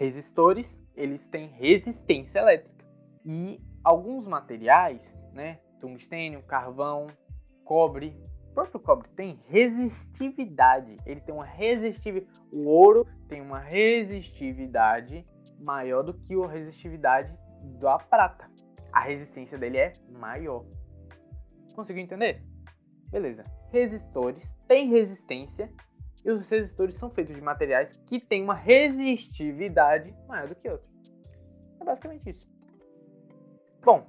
Resistores, 0.01 0.83
eles 0.97 1.27
têm 1.27 1.49
resistência 1.49 2.39
elétrica. 2.39 2.87
E 3.23 3.61
alguns 3.85 4.27
materiais, 4.27 5.15
né, 5.35 5.61
tungstênio, 5.79 6.43
carvão, 6.43 7.07
cobre, 7.67 8.19
o 8.49 8.55
próprio 8.55 8.81
cobre 8.81 9.11
tem 9.11 9.39
resistividade. 9.47 10.97
Ele 11.05 11.21
tem 11.21 11.35
uma 11.35 11.45
resistividade. 11.45 12.33
O 12.51 12.67
ouro 12.67 13.07
tem 13.29 13.43
uma 13.43 13.59
resistividade 13.59 15.23
maior 15.63 16.03
do 16.03 16.15
que 16.15 16.35
a 16.35 16.49
resistividade 16.49 17.31
da 17.79 17.99
prata. 17.99 18.51
A 18.91 19.01
resistência 19.01 19.59
dele 19.59 19.77
é 19.77 19.93
maior. 20.09 20.65
Conseguiu 21.75 22.03
entender? 22.03 22.43
Beleza. 23.11 23.43
Resistores 23.71 24.51
têm 24.67 24.89
resistência 24.89 25.71
e 26.25 26.31
os 26.31 26.49
resistores 26.49 26.97
são 26.97 27.11
feitos 27.11 27.35
de 27.35 27.43
materiais 27.43 27.93
que 28.07 28.21
têm 28.21 28.43
uma 28.43 28.55
resistividade 28.55 30.15
maior 30.29 30.49
do 30.49 30.55
que 30.55 30.69
outros. 30.69 30.91
É 31.81 31.85
basicamente 31.85 32.31
isso. 32.31 32.47
Bom, 33.83 34.07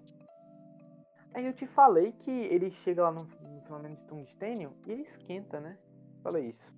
aí 1.33 1.45
eu 1.45 1.53
te 1.53 1.65
falei 1.65 2.11
que 2.11 2.31
ele 2.31 2.71
chega 2.71 3.03
lá 3.03 3.11
no 3.11 3.25
filamento 3.65 4.01
de 4.01 4.07
tungstênio 4.07 4.73
e 4.85 4.91
ele 4.91 5.03
esquenta, 5.03 5.59
né? 5.59 5.77
Fala 6.21 6.39
isso. 6.39 6.71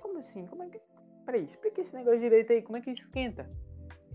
Como 0.00 0.18
assim? 0.18 0.46
Como 0.46 0.62
é 0.62 0.68
que. 0.68 0.80
Peraí, 1.24 1.44
explica 1.44 1.80
esse 1.80 1.92
negócio 1.94 2.20
direito 2.20 2.52
aí, 2.52 2.62
como 2.62 2.78
é 2.78 2.80
que 2.80 2.90
esquenta? 2.90 3.48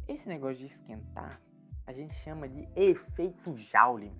Esse 0.07 0.29
negócio 0.29 0.59
de 0.59 0.67
esquentar 0.67 1.41
a 1.85 1.93
gente 1.93 2.13
chama 2.15 2.47
de 2.47 2.67
efeito 2.75 3.55
Joule. 3.57 4.11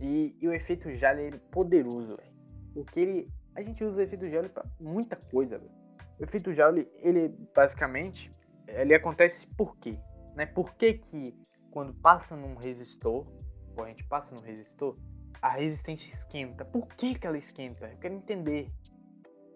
E, 0.00 0.36
e 0.40 0.48
o 0.48 0.52
efeito 0.52 0.90
Joule 0.90 1.28
é 1.28 1.30
poderoso, 1.50 2.16
velho. 2.16 2.34
Porque 2.74 3.00
ele. 3.00 3.28
A 3.54 3.62
gente 3.62 3.84
usa 3.84 3.98
o 3.98 4.00
efeito 4.00 4.28
Joule 4.28 4.48
pra 4.48 4.64
muita 4.80 5.16
coisa, 5.30 5.58
velho. 5.58 5.70
O 6.18 6.24
efeito 6.24 6.52
Joule, 6.52 6.90
ele 6.98 7.28
basicamente. 7.54 8.30
Ele 8.66 8.94
acontece 8.94 9.46
por 9.56 9.76
quê? 9.76 9.98
Né? 10.34 10.46
Por 10.46 10.74
que, 10.74 10.94
que 10.94 11.38
quando 11.70 11.92
passa 11.94 12.34
num 12.34 12.54
resistor, 12.54 13.26
gente 13.88 14.04
passa 14.04 14.34
num 14.34 14.40
resistor, 14.40 14.96
a 15.40 15.48
resistência 15.48 16.06
esquenta. 16.08 16.64
Por 16.64 16.86
que, 16.88 17.18
que 17.18 17.26
ela 17.26 17.38
esquenta? 17.38 17.86
Eu 17.86 17.98
quero 17.98 18.14
entender. 18.14 18.70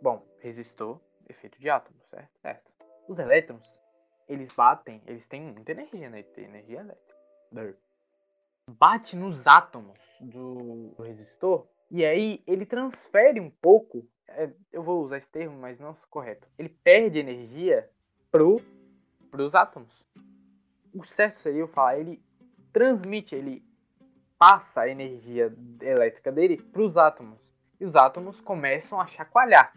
Bom, 0.03 0.25
resistor, 0.41 1.01
efeito 1.29 1.59
de 1.59 1.69
átomo, 1.69 1.99
certo? 2.11 2.31
Certo. 2.41 2.71
Os 3.09 3.19
elétrons, 3.19 3.67
eles 4.29 4.53
batem, 4.53 5.03
eles 5.07 5.27
têm 5.27 5.43
muita 5.43 5.73
energia, 5.73 6.11
né? 6.11 6.23
Tem 6.23 6.45
energia 6.45 6.81
elétrica. 6.81 7.79
Bate 8.69 9.17
nos 9.17 9.47
átomos 9.47 9.99
do 10.21 10.95
resistor 11.03 11.67
E 11.91 12.05
aí 12.05 12.43
ele 12.47 12.67
transfere 12.67 13.41
um 13.41 13.51
pouco, 13.51 14.07
é, 14.29 14.51
eu 14.73 14.83
vou 14.83 15.03
usar 15.03 15.19
esse 15.19 15.29
termo, 15.29 15.59
mas 15.59 15.79
não 15.79 15.91
é 15.91 15.97
correto. 16.11 16.47
Ele 16.59 16.69
perde 16.69 17.19
energia 17.19 17.89
pro, 18.31 18.61
pros 19.31 19.55
átomos. 19.55 20.07
O 20.95 21.05
certo 21.05 21.41
seria 21.41 21.61
eu 21.61 21.69
falar, 21.69 21.99
ele 21.99 22.23
transmite, 22.73 23.35
ele 23.35 23.65
passa 24.39 24.83
a 24.83 24.89
energia 24.89 25.53
elétrica 25.81 26.31
dele 26.31 26.59
para 26.59 26.83
os 26.83 26.97
átomos. 26.97 27.39
E 27.81 27.85
os 27.85 27.97
átomos 27.97 28.41
começam 28.41 29.01
a 29.01 29.07
chacoalhar. 29.07 29.73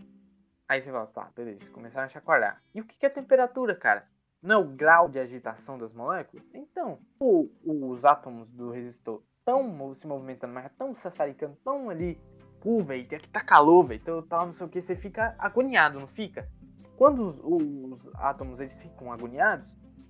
Aí 0.68 0.82
você 0.82 0.92
fala, 0.92 1.08
tá, 1.08 1.32
beleza, 1.36 1.70
começaram 1.72 2.06
a 2.06 2.10
chacoalhar. 2.10 2.62
E 2.74 2.82
o 2.82 2.86
que 2.86 3.06
é 3.06 3.10
temperatura, 3.10 3.76
cara? 3.76 4.08
Não 4.42 4.56
é 4.56 4.58
o 4.58 4.68
grau 4.68 5.08
de 5.08 5.20
agitação 5.20 5.78
das 5.78 5.94
moléculas? 5.94 6.44
Então, 6.54 7.00
o, 7.20 7.50
os 7.64 8.04
átomos 8.04 8.50
do 8.50 8.72
resistor 8.72 9.22
estão 9.42 9.94
se 9.96 10.08
movimentando, 10.08 10.54
mas 10.54 10.72
estão 10.72 10.96
sassaricando, 10.96 11.58
tão 11.64 11.90
ali, 11.90 12.20
pô, 12.62 12.84
velho, 12.84 13.04
aqui 13.04 13.28
tá 13.30 13.42
calor, 13.42 13.86
velho, 13.86 14.00
então 14.02 14.22
tal, 14.22 14.48
não 14.48 14.54
sei 14.54 14.66
o 14.66 14.70
que, 14.70 14.82
você 14.82 14.96
fica 14.96 15.36
agoniado, 15.38 16.00
não 16.00 16.08
fica? 16.08 16.48
Quando 16.96 17.28
os, 17.28 17.40
os 17.44 18.16
átomos 18.16 18.60
eles 18.60 18.80
ficam 18.82 19.12
agoniados, 19.12 19.66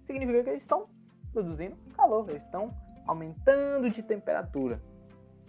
significa 0.05 0.43
que 0.43 0.49
eles 0.49 0.61
estão 0.61 0.87
produzindo 1.31 1.77
calor, 1.95 2.29
eles 2.29 2.43
estão 2.43 2.75
aumentando 3.07 3.89
de 3.89 4.03
temperatura. 4.03 4.81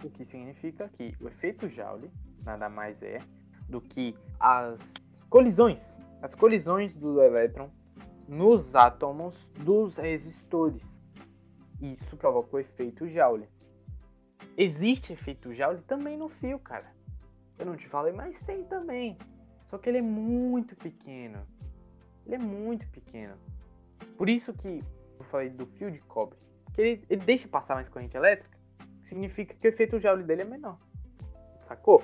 O 0.05 0.11
que 0.11 0.25
significa 0.25 0.89
que 0.89 1.17
o 1.21 1.29
efeito 1.29 1.69
Joule 1.69 2.11
nada 2.45 2.69
mais 2.69 3.03
é 3.03 3.19
do 3.69 3.81
que 3.81 4.17
as 4.39 4.95
colisões, 5.29 5.99
as 6.21 6.35
colisões 6.35 6.95
do 6.95 7.21
elétron 7.21 7.71
nos 8.29 8.75
átomos 8.75 9.35
dos 9.65 9.97
resistores. 9.97 11.03
Isso 11.81 12.17
provoca 12.17 12.57
o 12.57 12.61
efeito 12.61 13.09
Joule. 13.09 13.49
Existe 14.57 15.13
efeito 15.13 15.55
Joule 15.55 15.83
também 15.83 16.17
no 16.17 16.29
fio, 16.29 16.59
cara. 16.59 16.87
Eu 17.59 17.67
não 17.67 17.77
te 17.77 17.89
falei, 17.89 18.13
mas 18.13 18.39
tem 18.41 18.65
também. 18.65 19.17
Só 19.69 19.79
que 19.79 19.89
ele 19.89 19.99
é 19.99 20.03
muito 20.03 20.77
pequeno. 20.77 21.47
Ele 22.27 22.37
é 22.37 22.39
muito 22.39 22.87
pequeno. 22.89 23.35
Por 24.17 24.29
isso 24.29 24.53
que 24.53 24.81
eu 25.19 25.25
falei 25.25 25.51
do 25.51 25.67
fio 25.67 25.91
de 25.91 25.99
cobre. 26.01 26.39
Que 26.75 26.83
ele, 26.83 27.05
ele 27.09 27.25
deixa 27.25 27.49
passar 27.49 27.75
mais 27.75 27.89
corrente 27.89 28.17
elétrica, 28.17 28.59
significa 29.03 29.55
que 29.55 29.67
o 29.67 29.71
efeito 29.71 30.01
Joule 30.01 30.25
dele 30.25 30.43
é 30.43 30.45
menor. 30.45 30.79
Sacou? 31.63 32.03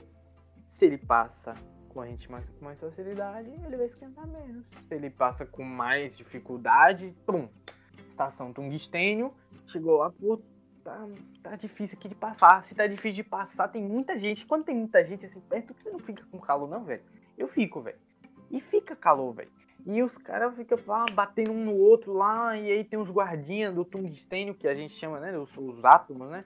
Se 0.66 0.86
ele 0.86 0.98
passa 0.98 1.54
corrente 1.88 2.30
mais, 2.30 2.48
com 2.48 2.64
mais 2.64 2.78
facilidade, 2.78 3.50
ele 3.50 3.76
vai 3.76 3.86
esquentar 3.86 4.26
menos. 4.26 4.66
Se 4.86 4.94
ele 4.94 5.10
passa 5.10 5.44
com 5.44 5.64
mais 5.64 6.16
dificuldade, 6.16 7.14
pum, 7.26 7.48
estação 8.06 8.52
tungstênio, 8.52 9.34
chegou 9.66 9.98
lá, 9.98 10.10
pô, 10.10 10.40
tá, 10.88 11.08
tá 11.42 11.56
difícil 11.56 11.98
aqui 11.98 12.08
de 12.08 12.14
passar. 12.14 12.64
Se 12.64 12.74
tá 12.74 12.86
difícil 12.86 13.12
de 13.12 13.24
passar, 13.24 13.68
tem 13.68 13.82
muita 13.82 14.18
gente. 14.18 14.46
Quando 14.46 14.64
tem 14.64 14.74
muita 14.74 15.04
gente 15.04 15.26
assim 15.26 15.40
perto, 15.40 15.74
você 15.74 15.90
não 15.90 15.98
fica 15.98 16.24
com 16.30 16.38
calor, 16.38 16.68
não, 16.68 16.84
velho. 16.84 17.02
Eu 17.36 17.48
fico, 17.48 17.80
velho. 17.80 17.98
E 18.50 18.60
fica 18.60 18.96
calor, 18.96 19.34
velho. 19.34 19.50
E 19.86 20.02
os 20.02 20.18
caras 20.18 20.56
ficam 20.56 20.78
ah, 20.88 21.06
batendo 21.12 21.52
um 21.52 21.64
no 21.64 21.76
outro 21.76 22.12
lá, 22.12 22.56
e 22.56 22.70
aí 22.70 22.84
tem 22.84 22.98
os 22.98 23.10
guardinhas 23.10 23.74
do 23.74 23.84
tungstênio, 23.84 24.54
que 24.54 24.66
a 24.66 24.74
gente 24.74 24.94
chama, 24.94 25.20
né? 25.20 25.36
Os, 25.38 25.50
os 25.56 25.84
átomos, 25.84 26.30
né? 26.30 26.44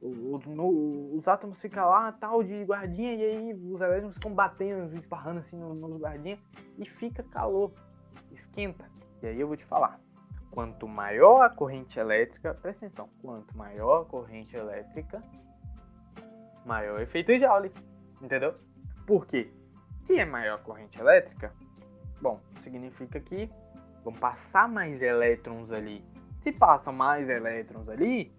No, 0.00 1.16
os 1.16 1.26
átomos 1.26 1.58
ficam 1.60 1.88
lá, 1.88 2.12
tal, 2.12 2.42
de 2.44 2.62
guardinha, 2.62 3.14
e 3.14 3.24
aí 3.24 3.54
os 3.54 3.80
elétrons 3.80 4.14
ficam 4.14 4.32
batendo, 4.32 4.94
esparrando 4.94 5.40
assim 5.40 5.58
nos, 5.58 5.80
nos 5.80 6.00
guardinhas, 6.00 6.38
e 6.78 6.84
fica 6.84 7.22
calor, 7.24 7.72
esquenta. 8.30 8.88
E 9.22 9.26
aí 9.26 9.40
eu 9.40 9.48
vou 9.48 9.56
te 9.56 9.64
falar, 9.64 10.00
quanto 10.50 10.88
maior 10.88 11.42
a 11.42 11.50
corrente 11.50 11.98
elétrica, 11.98 12.54
presta 12.54 12.86
atenção, 12.86 13.08
quanto 13.22 13.56
maior 13.56 14.02
a 14.02 14.04
corrente 14.04 14.56
elétrica, 14.56 15.22
maior 16.64 16.98
o 16.98 17.02
efeito 17.02 17.36
Joule, 17.38 17.72
entendeu? 18.20 18.54
Por 19.06 19.26
quê? 19.26 19.50
Se 20.04 20.18
é 20.18 20.24
maior 20.24 20.56
a 20.56 20.62
corrente 20.62 21.00
elétrica, 21.00 21.52
bom, 22.20 22.40
significa 22.62 23.20
que 23.20 23.50
vão 24.04 24.12
passar 24.12 24.68
mais 24.68 25.02
elétrons 25.02 25.70
ali. 25.70 26.04
Se 26.42 26.52
passam 26.52 26.92
mais 26.92 27.28
elétrons 27.28 27.88
ali, 27.88 28.32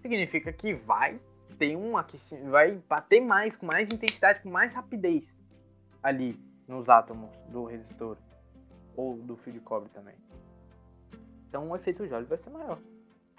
significa 0.00 0.52
que 0.52 0.74
vai 0.74 1.20
ter 1.58 1.76
um 1.76 1.96
aquecimento, 1.96 2.50
vai 2.50 2.80
bater 2.88 3.20
mais, 3.20 3.56
com 3.56 3.66
mais 3.66 3.90
intensidade, 3.90 4.42
com 4.42 4.50
mais 4.50 4.72
rapidez 4.72 5.40
ali 6.02 6.38
nos 6.66 6.88
átomos 6.88 7.30
do 7.48 7.64
resistor 7.64 8.16
ou 8.96 9.16
do 9.16 9.36
fio 9.36 9.52
de 9.52 9.60
cobre 9.60 9.88
também. 9.90 10.14
Então 11.52 11.68
o 11.68 11.76
efeito 11.76 12.06
Joule 12.06 12.24
vai 12.24 12.38
ser 12.38 12.48
maior. 12.48 12.78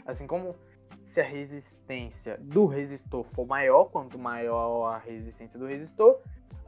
Assim 0.05 0.27
como 0.27 0.55
se 1.03 1.19
a 1.19 1.23
resistência 1.23 2.37
do 2.37 2.67
resistor 2.67 3.23
for 3.23 3.47
maior, 3.47 3.85
quanto 3.85 4.19
maior 4.19 4.93
a 4.93 4.99
resistência 4.99 5.57
do 5.57 5.65
resistor, 5.65 6.21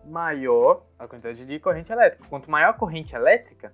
maior 0.04 0.88
a 0.98 1.08
quantidade 1.08 1.46
de 1.46 1.60
corrente 1.60 1.92
elétrica. 1.92 2.28
Quanto 2.30 2.50
maior 2.50 2.70
a 2.70 2.74
corrente 2.74 3.14
elétrica, 3.14 3.72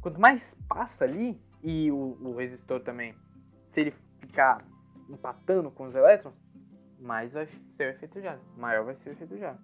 quanto 0.00 0.20
mais 0.20 0.56
passa 0.68 1.04
ali, 1.04 1.40
e 1.62 1.88
o, 1.92 2.18
o 2.20 2.34
resistor 2.34 2.80
também, 2.80 3.14
se 3.64 3.82
ele 3.82 3.94
ficar 4.20 4.58
empatando 5.08 5.70
com 5.70 5.84
os 5.84 5.94
elétrons, 5.94 6.34
mais 6.98 7.32
vai 7.32 7.46
ser 7.70 7.86
o 7.86 7.90
efeito 7.90 8.20
Joule. 8.20 8.40
Maior 8.56 8.84
vai 8.86 8.96
ser 8.96 9.10
o 9.10 9.12
efeito 9.12 9.38
Joule. 9.38 9.58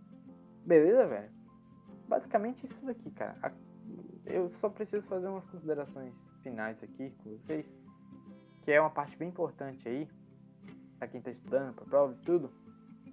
Beleza, 0.65 1.05
velho? 1.05 1.31
Basicamente 2.07 2.65
isso 2.65 2.87
daqui, 2.87 3.11
cara. 3.11 3.35
Eu 4.27 4.51
só 4.51 4.69
preciso 4.69 5.03
fazer 5.07 5.29
umas 5.29 5.45
considerações 5.47 6.15
finais 6.43 6.83
aqui 6.83 7.11
com 7.23 7.31
vocês, 7.31 7.81
que 8.63 8.71
é 8.71 8.81
uma 8.81 8.91
parte 8.91 9.17
bem 9.17 9.29
importante 9.29 9.89
aí, 9.89 10.09
pra 10.99 11.09
quem 11.09 11.21
tá 11.21 11.31
estudando, 11.31 11.75
pra 11.75 11.85
prova 11.85 12.13
e 12.13 12.25
tudo, 12.25 12.51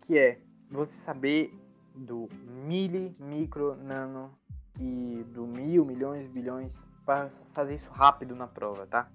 que 0.02 0.18
é 0.18 0.40
você 0.70 0.94
saber 0.94 1.54
do 1.96 2.28
mili, 2.66 3.16
micro, 3.20 3.76
nano 3.76 4.32
e 4.80 5.24
do 5.34 5.48
mil, 5.48 5.86
milhões, 5.86 6.28
bilhões, 6.28 6.86
para 7.06 7.30
fazer 7.54 7.76
isso 7.76 7.90
rápido 7.90 8.36
na 8.36 8.48
prova, 8.48 8.86
tá? 8.86 9.10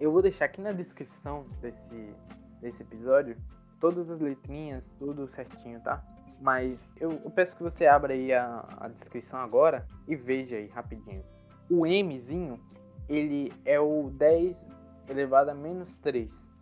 Eu 0.00 0.10
vou 0.10 0.22
deixar 0.22 0.46
aqui 0.46 0.60
na 0.60 0.72
descrição 0.72 1.44
desse, 1.60 2.14
desse 2.60 2.82
episódio 2.82 3.36
todas 3.78 4.10
as 4.10 4.20
letrinhas, 4.20 4.88
tudo 4.98 5.26
certinho, 5.26 5.80
tá? 5.80 6.02
Mas 6.42 6.96
eu, 7.00 7.10
eu 7.10 7.30
peço 7.30 7.56
que 7.56 7.62
você 7.62 7.86
abra 7.86 8.12
aí 8.12 8.32
a, 8.32 8.66
a, 8.78 8.88
descrição 8.88 9.38
agora 9.38 9.86
e 10.08 10.16
veja 10.16 10.56
aí 10.56 10.66
rapidinho. 10.66 11.24
O 11.70 11.86
Mzinho, 11.86 12.60
ele 13.08 13.52
é 13.64 13.78
o 13.78 14.10
10 14.10 14.68
elevado 15.08 15.50
a 15.50 15.54
menos 15.54 15.94
3. 15.98 16.52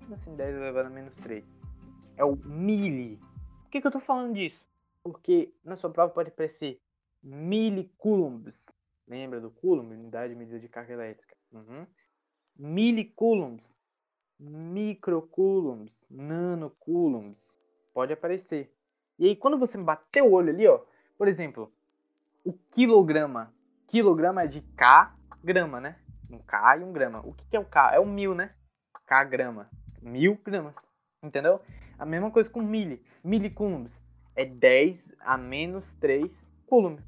Como 0.00 0.14
assim 0.14 0.36
10 0.36 0.54
elevado 0.54 0.86
a 0.86 0.90
menos 0.90 1.14
3? 1.16 1.44
É 2.16 2.24
o 2.24 2.36
mili. 2.36 3.18
Por 3.64 3.70
que, 3.70 3.80
que 3.80 3.86
eu 3.86 3.90
tô 3.90 3.98
falando 3.98 4.34
disso? 4.34 4.64
Porque 5.02 5.52
na 5.64 5.74
sua 5.74 5.90
prova 5.90 6.12
pode 6.12 6.28
aparecer 6.28 6.80
milicoulombs. 7.20 8.72
Lembra 9.08 9.40
do 9.40 9.50
coulomb, 9.50 9.92
unidade 9.92 10.32
de 10.32 10.38
medida 10.38 10.60
de 10.60 10.68
carga 10.68 10.94
elétrica? 10.94 11.34
Uhum. 11.52 11.86
Milicoulombs 12.56 13.74
microcoulombs, 14.38 16.06
nanocoulombs, 16.10 17.58
pode 17.92 18.12
aparecer. 18.12 18.72
E 19.18 19.28
aí 19.28 19.36
quando 19.36 19.58
você 19.58 19.78
bater 19.78 20.22
o 20.22 20.32
olho 20.32 20.50
ali, 20.50 20.66
ó, 20.66 20.80
por 21.16 21.28
exemplo, 21.28 21.72
o 22.44 22.52
quilograma, 22.52 23.52
quilograma 23.86 24.42
é 24.42 24.46
de 24.46 24.60
K 24.60 25.14
grama, 25.42 25.80
né? 25.80 25.96
Um 26.30 26.38
K 26.38 26.78
e 26.78 26.84
um 26.84 26.92
grama. 26.92 27.20
O 27.24 27.32
que, 27.32 27.44
que 27.46 27.56
é 27.56 27.60
o 27.60 27.64
K? 27.64 27.94
É 27.94 28.00
o 28.00 28.06
mil, 28.06 28.34
né? 28.34 28.50
K 29.06 29.22
grama, 29.24 29.68
mil 30.00 30.38
gramas, 30.42 30.74
entendeu? 31.22 31.60
A 31.98 32.06
mesma 32.06 32.30
coisa 32.30 32.48
com 32.48 32.62
mili, 32.62 33.04
milicoulombs, 33.22 33.92
é 34.34 34.44
10 34.44 35.16
a 35.20 35.36
menos 35.36 35.92
3 36.00 36.50
coulomb. 36.66 36.98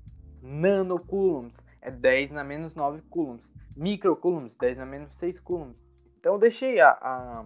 Nanocoulombs 0.42 1.64
é 1.80 1.90
10 1.90 2.30
na 2.32 2.44
menos 2.44 2.74
9 2.74 3.00
coulombs. 3.08 3.44
Microcoulombs, 3.74 4.54
10 4.56 4.78
na 4.78 4.86
menos 4.86 5.12
6 5.14 5.40
coulombs. 5.40 5.76
Então 6.20 6.34
eu 6.34 6.38
deixei 6.38 6.80
a, 6.80 6.90
a, 6.90 7.44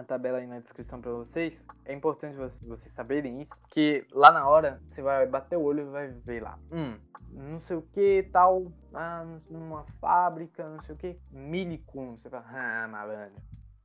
a 0.00 0.04
tabela 0.04 0.38
aí 0.38 0.46
na 0.46 0.58
descrição 0.58 1.00
para 1.00 1.12
vocês. 1.12 1.66
É 1.84 1.92
importante 1.92 2.36
vocês, 2.36 2.92
saberem 2.92 3.42
isso, 3.42 3.52
que 3.68 4.06
lá 4.12 4.32
na 4.32 4.48
hora 4.48 4.80
você 4.88 5.02
vai 5.02 5.26
bater 5.26 5.56
o 5.56 5.62
olho 5.62 5.82
e 5.82 5.90
vai 5.90 6.08
ver 6.08 6.42
lá. 6.42 6.58
Hum, 6.72 6.98
não 7.32 7.60
sei 7.60 7.76
o 7.76 7.82
que, 7.82 8.28
tal, 8.32 8.72
ah, 8.94 9.24
numa 9.48 9.84
fábrica, 10.00 10.68
não 10.68 10.82
sei 10.82 10.94
o 10.94 10.98
que, 10.98 11.18
milicum. 11.30 12.16
Você 12.16 12.30
fala, 12.30 12.46
ah, 12.48 12.88
malandro. 12.88 13.40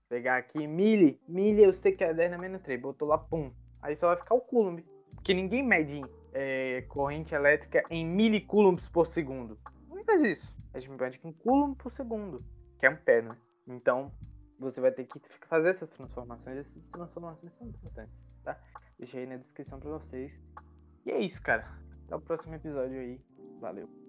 Pegar 0.08 0.38
aqui, 0.38 0.65
mili, 0.67 1.19
mili 1.28 1.63
eu 1.63 1.73
sei 1.73 1.91
que 1.91 2.04
é 2.04 2.13
10 2.13 2.32
na 2.32 2.38
menos 2.38 2.62
3, 2.62 2.82
botou 2.82 3.08
lá, 3.08 3.17
pum. 3.17 3.51
Aí 3.82 3.97
só 3.97 4.08
vai 4.08 4.17
ficar 4.17 4.36
o 4.36 4.41
coulomb, 4.41 4.84
porque 5.15 5.34
ninguém 5.34 5.63
mede 5.63 6.01
é, 6.34 6.84
corrente 6.88 7.36
elétrica 7.36 7.84
em 7.89 8.06
milicoulombs 8.06 8.88
por 8.89 9.08
segundo. 9.08 9.58
Não 9.89 10.04
faz 10.04 10.23
isso. 10.23 10.55
A 10.74 10.80
gente 10.80 10.91
mede 10.91 11.20
em 11.24 11.32
coulomb 11.32 11.76
por 11.76 11.91
segundo, 11.91 12.43
que 12.80 12.86
é 12.86 12.89
ampere, 12.89 13.28
né? 13.28 13.38
Então, 13.68 14.11
você 14.60 14.82
vai 14.82 14.91
ter 14.91 15.06
que 15.06 15.20
fazer 15.47 15.70
essas 15.70 15.89
transformações. 15.89 16.58
Essas 16.58 16.88
transformações 16.88 17.53
são 17.53 17.68
importantes, 17.68 18.16
tá? 18.43 18.60
Deixei 18.97 19.22
aí 19.22 19.28
na 19.28 19.38
descrição 19.38 19.80
para 19.80 19.89
vocês. 19.91 20.32
E 21.06 21.12
é 21.12 21.20
isso, 21.20 21.41
cara. 21.41 21.68
Até 22.06 22.16
o 22.16 22.22
próximo 22.22 22.56
episódio 22.56 22.99
aí. 22.99 23.22
Valeu. 23.60 24.05